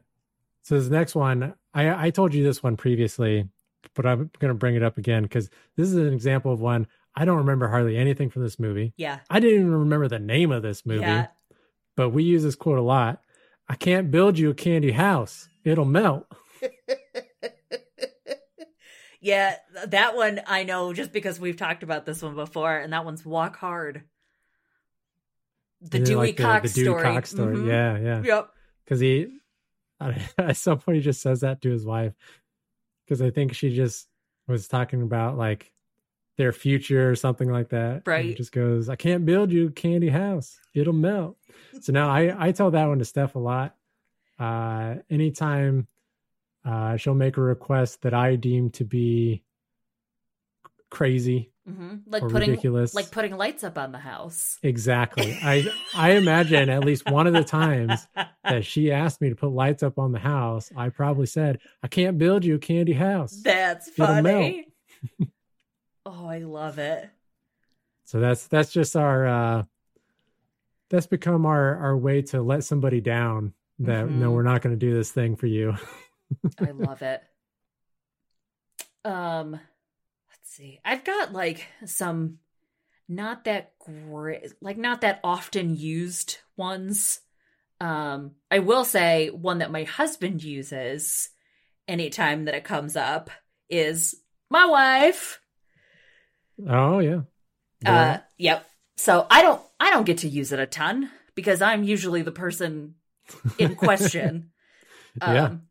[0.62, 3.48] so this next one, I I told you this one previously,
[3.94, 6.86] but I'm going to bring it up again because this is an example of one
[7.14, 8.92] I don't remember hardly anything from this movie.
[8.96, 9.20] yeah.
[9.30, 11.28] I didn't even remember the name of this movie, Yeah.
[11.96, 13.22] but we use this quote a lot.
[13.68, 15.48] I can't build you a candy house.
[15.64, 16.26] It'll melt.
[19.26, 19.56] yeah,
[19.88, 23.26] that one I know just because we've talked about this one before, and that one's
[23.26, 24.04] Walk Hard.
[25.80, 27.02] The Dewey like the- Cox the Dewey story.
[27.02, 27.56] Cox story.
[27.56, 27.66] Mhm.
[27.68, 28.22] Yeah, yeah.
[28.22, 28.50] Yep.
[28.84, 29.38] Because he,
[30.38, 32.12] at some point, he just says that to his wife.
[33.04, 34.06] Because I think she just
[34.46, 35.72] was talking about like
[36.36, 38.02] their future or something like that.
[38.06, 38.36] Right.
[38.36, 40.58] just goes, I can't build you a candy house.
[40.72, 41.36] It'll melt.
[41.80, 43.74] so now I, I tell that one to Steph a lot.
[44.38, 45.88] Uh, anytime
[46.66, 49.42] uh, she'll make a request that I deem to be
[50.90, 52.94] crazy hmm Like or putting ridiculous.
[52.94, 54.58] like putting lights up on the house.
[54.62, 55.32] Exactly.
[55.42, 58.06] I I imagine at least one of the times
[58.44, 61.88] that she asked me to put lights up on the house, I probably said, "I
[61.88, 64.68] can't build you a candy house." That's funny.
[66.06, 67.10] oh, I love it.
[68.04, 69.62] So that's that's just our uh
[70.90, 74.34] that's become our our way to let somebody down that no Mhm.
[74.34, 75.74] we're not going to do this thing for you.
[76.60, 77.22] I love it.
[79.04, 79.60] Um, let's
[80.44, 80.80] see.
[80.84, 82.38] I've got like some
[83.08, 87.20] not that great, like not that often used ones.
[87.80, 91.28] Um, I will say one that my husband uses
[91.86, 93.30] anytime that it comes up
[93.68, 94.14] is
[94.50, 95.40] my wife.
[96.66, 97.20] oh yeah.
[97.84, 98.66] Uh, yep.
[98.96, 102.32] So I don't, I don't get to use it a ton because I'm usually the
[102.32, 102.94] person
[103.58, 104.50] in question.
[105.20, 105.44] Yeah.
[105.44, 105.62] Um,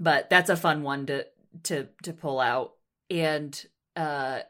[0.00, 1.26] but that's a fun one to
[1.64, 2.72] to to pull out,
[3.10, 3.64] and
[3.96, 4.40] uh,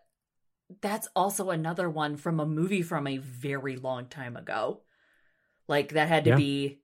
[0.81, 4.83] that's also another one from a movie from a very long time ago.
[5.69, 6.37] Like that had to Yeah.
[6.37, 6.81] be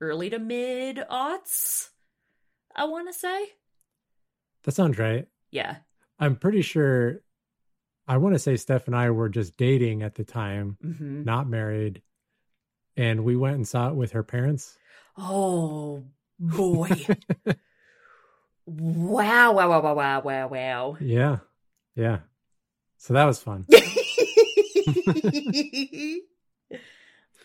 [0.00, 1.88] early to mid aughts.
[2.74, 3.46] I want to say,
[4.64, 5.26] that sounds right.
[5.50, 5.76] yeah.
[6.18, 7.22] I'm pretty sure
[8.06, 11.48] I want to say Steph and I were just dating at the time, hmm not
[11.48, 12.02] married.
[12.96, 14.76] And we went and saw it with her parents.
[15.16, 16.04] Oh
[16.40, 16.88] boy!
[18.66, 19.52] wow!
[19.52, 19.68] Wow!
[19.68, 19.82] Wow!
[19.82, 19.94] Wow!
[19.94, 20.20] Wow!
[20.20, 20.48] Wow!
[20.48, 20.96] Wow!
[21.00, 21.38] Yeah.
[21.94, 22.20] Yeah.
[22.96, 23.66] So that was fun.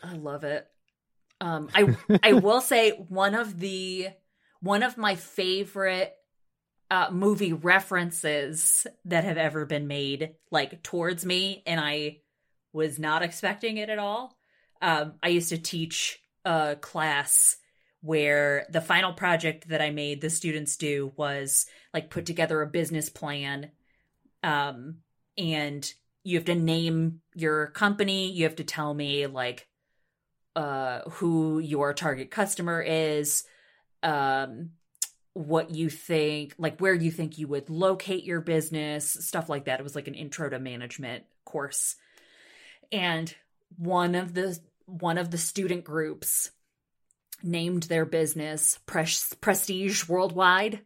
[0.03, 0.67] I love it.
[1.41, 4.09] Um, I I will say one of the
[4.59, 6.13] one of my favorite
[6.91, 12.17] uh, movie references that have ever been made, like towards me, and I
[12.73, 14.37] was not expecting it at all.
[14.81, 17.57] Um, I used to teach a class
[18.05, 22.67] where the final project that I made the students do was like put together a
[22.67, 23.71] business plan,
[24.43, 24.97] um,
[25.37, 25.91] and
[26.23, 28.31] you have to name your company.
[28.31, 29.67] You have to tell me like
[30.55, 33.43] uh who your target customer is
[34.03, 34.69] um
[35.33, 39.81] what you think like where you think you would locate your business stuff like that
[39.81, 41.97] it was like an intro to management course
[42.91, 43.35] and
[43.77, 46.51] one of the one of the student groups
[47.43, 50.81] named their business Pres- prestige worldwide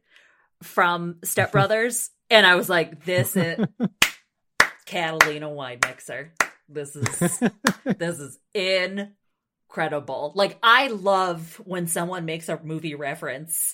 [0.64, 3.60] from step brothers and i was like this is
[4.86, 6.34] catalina wine mixer
[6.68, 7.40] this is
[7.98, 10.32] this is incredible.
[10.36, 13.74] Like I love when someone makes a movie reference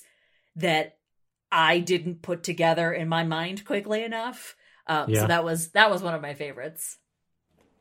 [0.56, 0.96] that
[1.52, 4.56] I didn't put together in my mind quickly enough.
[4.86, 5.20] Um, Yeah.
[5.22, 6.96] So that was that was one of my favorites.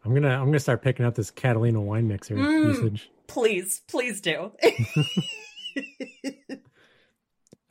[0.04, 2.66] I'm gonna I'm gonna start picking up this Catalina wine mixer Mm.
[2.74, 3.10] usage.
[3.28, 4.52] Please, please do.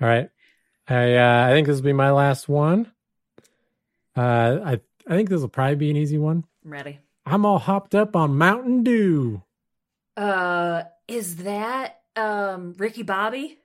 [0.00, 0.30] All right.
[0.86, 2.92] I uh, I think this will be my last one.
[4.16, 6.44] Uh I I think this will probably be an easy one.
[6.64, 6.98] I'm ready.
[7.26, 9.42] I'm all hopped up on Mountain Dew.
[10.16, 13.58] Uh, is that um Ricky Bobby?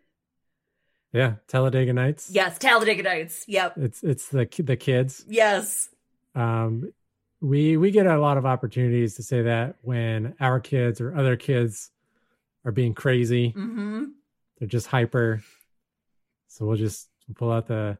[1.12, 2.30] Yeah, Talladega Nights.
[2.32, 3.46] Yes, Talladega Nights.
[3.48, 3.78] Yep.
[3.78, 5.26] It's it's the the kids.
[5.28, 5.90] Yes.
[6.36, 6.92] Um
[7.42, 11.36] we we get a lot of opportunities to say that when our kids or other
[11.38, 11.92] kids
[12.66, 14.06] are being crazy, Mm-hmm.
[14.58, 15.42] they're just hyper.
[16.48, 17.98] So we'll just pull out the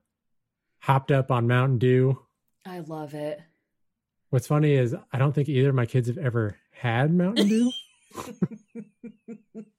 [0.80, 2.20] hopped up on Mountain Dew.
[2.66, 3.40] I love it.
[4.30, 7.72] What's funny is I don't think either of my kids have ever had Mountain Dew.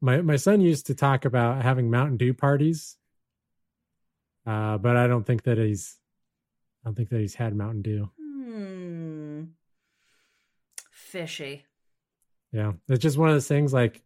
[0.00, 2.96] my my son used to talk about having Mountain Dew parties,
[4.46, 5.96] uh, but I don't think that he's
[6.84, 8.10] I don't think that he's had Mountain Dew.
[8.56, 9.42] Hmm.
[10.90, 11.64] Fishy.
[12.52, 13.72] Yeah, it's just one of those things.
[13.72, 14.02] Like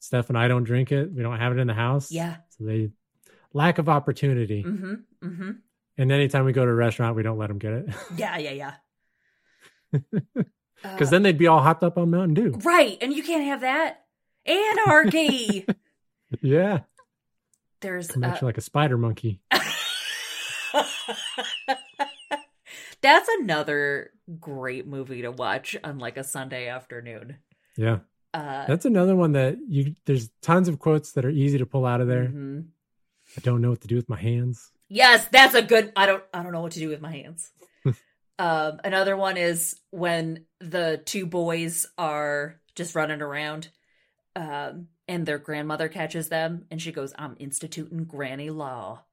[0.00, 2.12] Steph and I don't drink it; we don't have it in the house.
[2.12, 2.36] Yeah.
[2.50, 2.90] so they
[3.52, 4.62] lack of opportunity.
[4.64, 4.94] Mm-hmm.
[5.26, 5.50] Mm-hmm.
[5.98, 7.86] And anytime we go to a restaurant, we don't let them get it
[8.16, 8.74] Yeah, yeah,
[9.92, 10.00] yeah.
[10.82, 12.50] because Uh, then they'd be all hopped up on Mountain Dew.
[12.64, 14.04] right, and you can't have that.
[14.44, 15.66] Anarchy.
[16.42, 16.80] Yeah,
[17.80, 19.40] There's uh, like a spider monkey.
[23.06, 27.36] That's another great movie to watch on like a Sunday afternoon.
[27.76, 27.98] Yeah.
[28.34, 31.86] Uh, That's another one that you there's tons of quotes that are easy to pull
[31.86, 32.24] out of there.
[32.26, 32.66] mhm.
[33.36, 34.72] I don't know what to do with my hands.
[34.88, 35.92] Yes, that's a good.
[35.94, 36.24] I don't.
[36.34, 37.52] I don't know what to do with my hands.
[38.40, 43.68] um, another one is when the two boys are just running around,
[44.34, 49.04] um, and their grandmother catches them, and she goes, "I'm instituting granny law."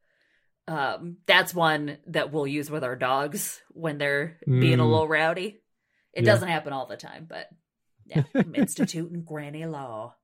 [0.67, 4.89] Um, that's one that we'll use with our dogs when they're being a Mm.
[4.91, 5.61] little rowdy.
[6.13, 6.31] It Yeah.
[6.31, 7.49] doesn't happen all the time, but
[8.05, 10.15] yeah, I'm instituting granny law.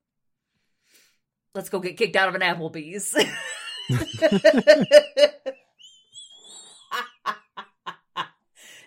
[1.56, 3.14] Let's go get kicked out of an Applebee's.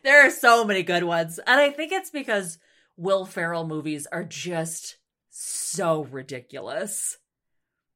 [0.05, 1.38] there are so many good ones.
[1.46, 2.59] And I think it's because
[2.96, 4.96] Will Ferrell movies are just
[5.30, 7.18] so ridiculous.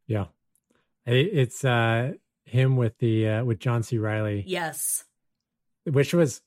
[0.06, 0.26] Yeah.
[1.04, 2.12] It's uh
[2.46, 3.98] him with the uh with John C.
[3.98, 5.04] Reilly, Yes.
[5.84, 6.40] which was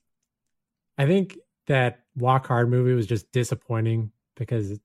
[0.97, 1.37] I think
[1.67, 4.79] that Walk Hard movie was just disappointing because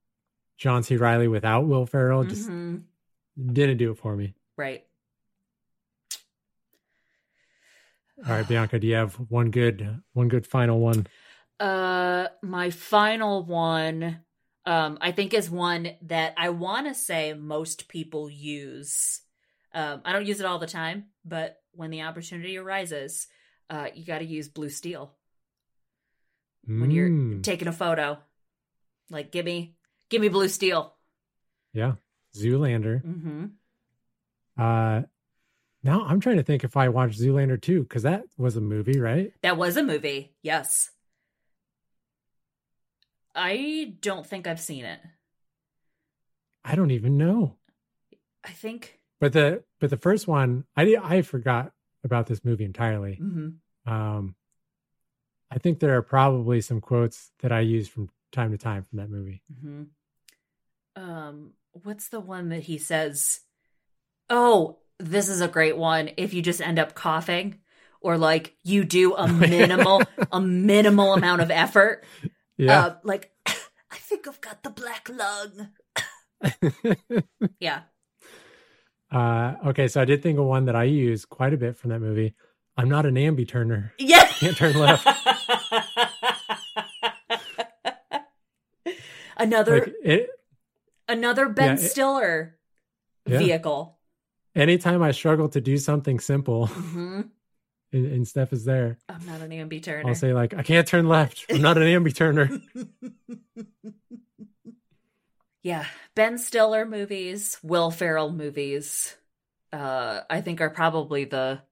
[0.59, 0.97] John C.
[0.97, 2.83] Reilly without Will Ferrell just Mhm.
[3.53, 4.35] didn't do it for me.
[4.57, 4.85] Right.
[8.27, 11.07] All right, Bianca, do you have one good one good final one?
[11.61, 14.21] Uh my final one
[14.67, 19.21] um I think is one that I want to say most people use.
[19.75, 23.27] Um I don't use it all the time, but when the opportunity arises,
[23.69, 25.15] uh you got to use blue steel
[26.67, 28.19] when you're Mm, taking a photo.
[29.11, 29.77] Like give me
[30.09, 30.95] give me blue steel.
[31.73, 31.95] yeah,
[32.35, 33.03] Zoolander.
[33.05, 33.51] Mhm.
[34.57, 35.03] Uh
[35.83, 38.99] now I'm trying to think if I watched Zoolander too, because that was a movie,
[39.01, 39.33] right?
[39.43, 40.35] That was a movie.
[40.43, 40.91] Yes.
[43.35, 45.01] I don't think I've seen it.
[46.65, 47.57] I don't even know.
[48.45, 53.19] I think But the but the first one, I I forgot about this movie entirely.
[53.21, 53.55] mhm.
[53.87, 54.35] Um,
[55.51, 58.99] I think there are probably some quotes that I use from time to time from
[58.99, 59.43] that movie.
[59.61, 59.85] hmm
[60.97, 63.41] Um, what's the one that he says?
[64.31, 66.11] Oh, this is a great one.
[66.17, 67.61] If you just end up coughing,
[68.01, 72.05] or like you do a minimal, a minimal amount of effort.
[72.57, 75.69] Yeah, Uh, like I think I've got the black lung.
[77.61, 77.83] Yeah.
[79.15, 81.91] Uh, okay, so I did think of one that I use quite a bit from
[81.91, 82.35] that movie.
[82.77, 83.93] I'm not an ambi turner.
[83.99, 84.27] Yeah.
[84.41, 85.07] Can't turn left.
[89.37, 90.31] another Like it,
[91.09, 92.57] another Ben Yeah, it- Stiller
[93.27, 93.39] Yeah.
[93.39, 93.99] vehicle.
[94.55, 97.23] anytime I struggle to do something simple, hmm
[97.93, 100.09] and, and Steph is there, I'm not an ambi turner.
[100.09, 101.45] I'll say like, I can't turn left.
[101.51, 102.51] I'm not an ambi turner.
[105.65, 109.17] Yeah, Ben Stiller movies, Will Ferrell movies,
[109.73, 111.63] uh, I think are probably the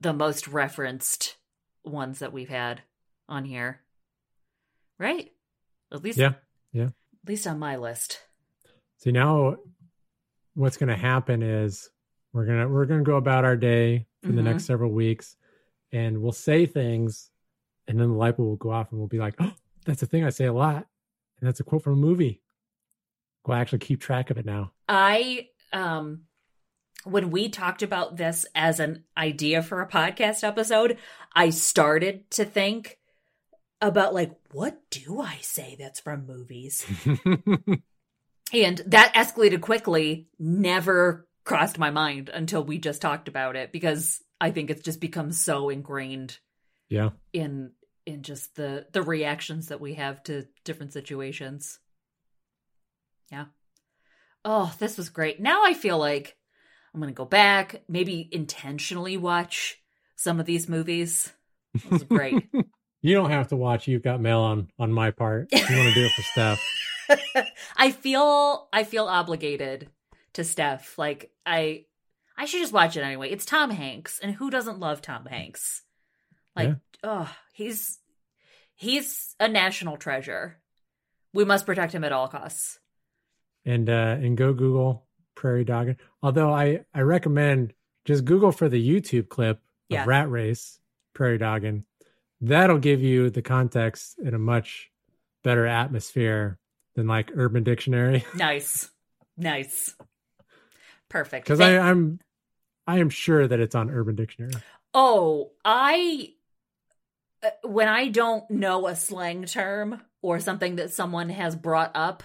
[0.00, 1.36] the most referenced
[1.84, 2.82] ones that we've had
[3.28, 3.80] on here,
[4.98, 5.30] right?
[5.92, 6.34] At least, Yeah,
[6.72, 6.84] yeah.
[6.86, 8.20] at least on my list.
[8.98, 9.56] See now,
[10.54, 11.90] what's going to happen is
[12.32, 14.44] we're gonna we're gonna go about our day for the Mhm.
[14.44, 15.36] next several weeks,
[15.90, 17.30] and we'll say things,
[17.88, 19.52] and then the light bulb will go off, and we'll be like, "Oh,
[19.84, 20.86] that's a thing I say a lot,
[21.40, 22.40] and that's a quote from a movie."
[23.46, 24.72] We'll actually keep track of it now.
[24.88, 26.22] I um
[27.04, 30.96] when we talked about this as an idea for a podcast episode,
[31.34, 32.98] I started to think
[33.80, 36.86] about like what do I say that's from movies?
[38.54, 44.22] And that escalated quickly, never crossed my mind until we just talked about it because
[44.40, 46.38] I think it's just become so ingrained
[46.88, 47.72] yeah, in
[48.06, 51.80] in just the the reactions that we have to different situations.
[53.30, 53.46] Yeah.
[54.44, 55.40] Oh, this was great.
[55.40, 56.36] Now I feel like
[56.92, 59.80] I'm going to go back, maybe intentionally watch
[60.16, 61.32] some of these movies.
[61.74, 62.46] It was great.
[63.02, 63.88] you don't have to watch.
[63.88, 65.48] You've got mail on on my part.
[65.52, 66.62] You want to do it for Steph?
[67.76, 69.88] I feel I feel obligated
[70.34, 70.96] to Steph.
[70.98, 71.86] Like I
[72.36, 73.30] I should just watch it anyway.
[73.30, 75.82] It's Tom Hanks, and who doesn't love Tom Hanks?
[76.56, 76.74] Like, Yeah.
[77.02, 77.98] oh, he's
[78.76, 80.58] he's a national treasure.
[81.32, 82.78] We must protect him at all costs.
[83.64, 85.96] And uh and go Google Prairie Dogging.
[86.22, 89.60] Although I I recommend just Google for the YouTube clip
[89.90, 90.78] of Rat Race
[91.14, 91.84] Prairie Dogging.
[92.40, 94.90] That'll give you the context in a much
[95.42, 96.58] better atmosphere
[96.94, 98.24] than like Urban Dictionary.
[98.34, 98.90] Nice,
[99.36, 99.94] nice,
[101.08, 101.46] perfect.
[101.46, 102.20] Because Thank- I'm
[102.86, 104.52] I am sure that it's on Urban Dictionary.
[104.92, 106.34] Oh, I
[107.42, 112.22] uh, when I don't know a slang term or something that someone has brought up,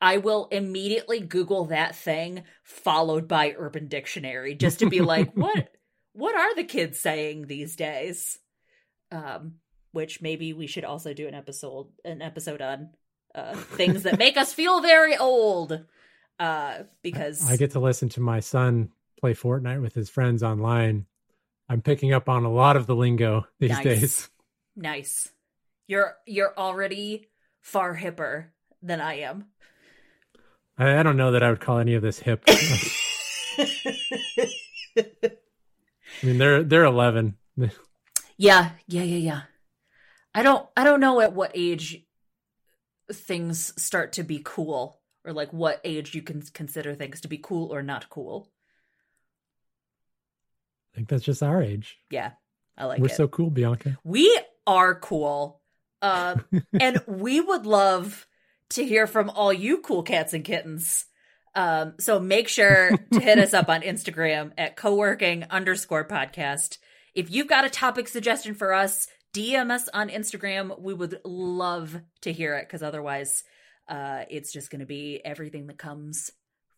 [0.00, 5.68] I will immediately Google that thing followed by Urban Dictionary just to be like, what
[6.12, 8.38] what are the kids saying these days?
[9.12, 9.54] Um,
[9.92, 12.90] which maybe we should also do an episode an episode on
[13.34, 15.84] uh, things that make us feel very old.
[16.38, 18.90] Uh, because I get to listen to my son
[19.20, 21.06] play Fortnite with his friends online.
[21.68, 23.84] I'm picking up on a lot of the lingo these Nice.
[23.84, 24.30] days.
[24.74, 25.28] nice,
[25.86, 27.28] you're you're already
[27.60, 28.46] far hipper
[28.82, 29.44] than I am.
[30.80, 32.42] I, I don't know that I would call any of this hip.
[32.48, 32.56] I
[36.22, 37.36] mean, they're they're 11.
[38.36, 39.40] Yeah, yeah, yeah, yeah.
[40.34, 42.02] I don't I don't know at what age
[43.12, 47.38] things start to be cool or like what age you can consider things to be
[47.38, 48.50] cool or not cool.
[50.94, 51.98] I think that's just our age.
[52.10, 52.30] Yeah.
[52.78, 53.12] I like We're it.
[53.16, 53.98] so cool, Bianca.
[54.04, 55.60] we are cool.
[56.00, 56.44] Um
[56.80, 58.26] and we would love
[58.70, 61.06] to hear from all you cool cats and kittens.
[61.54, 66.78] Um, so make sure to hit us up on Instagram at co-working underscore podcast.
[67.14, 70.80] If you've got a topic suggestion for us, DM us on Instagram.
[70.80, 73.42] We would love to hear it because otherwise,
[73.88, 76.30] uh, it's just going to be everything that comes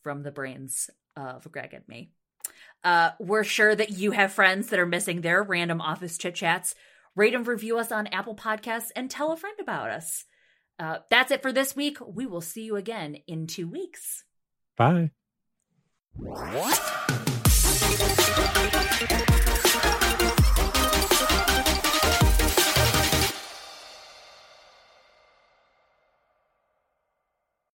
[0.02, 2.10] from the brains of Greg and me.
[2.82, 6.74] Uh, we're sure that you have friends that are missing their random office chit chats.
[7.14, 10.24] Rate and review us on Apple Podcasts and tell a friend about us.
[10.82, 11.98] Uh, that's it for this week.
[12.04, 14.24] We will see you again in two weeks.
[14.76, 15.12] Bye.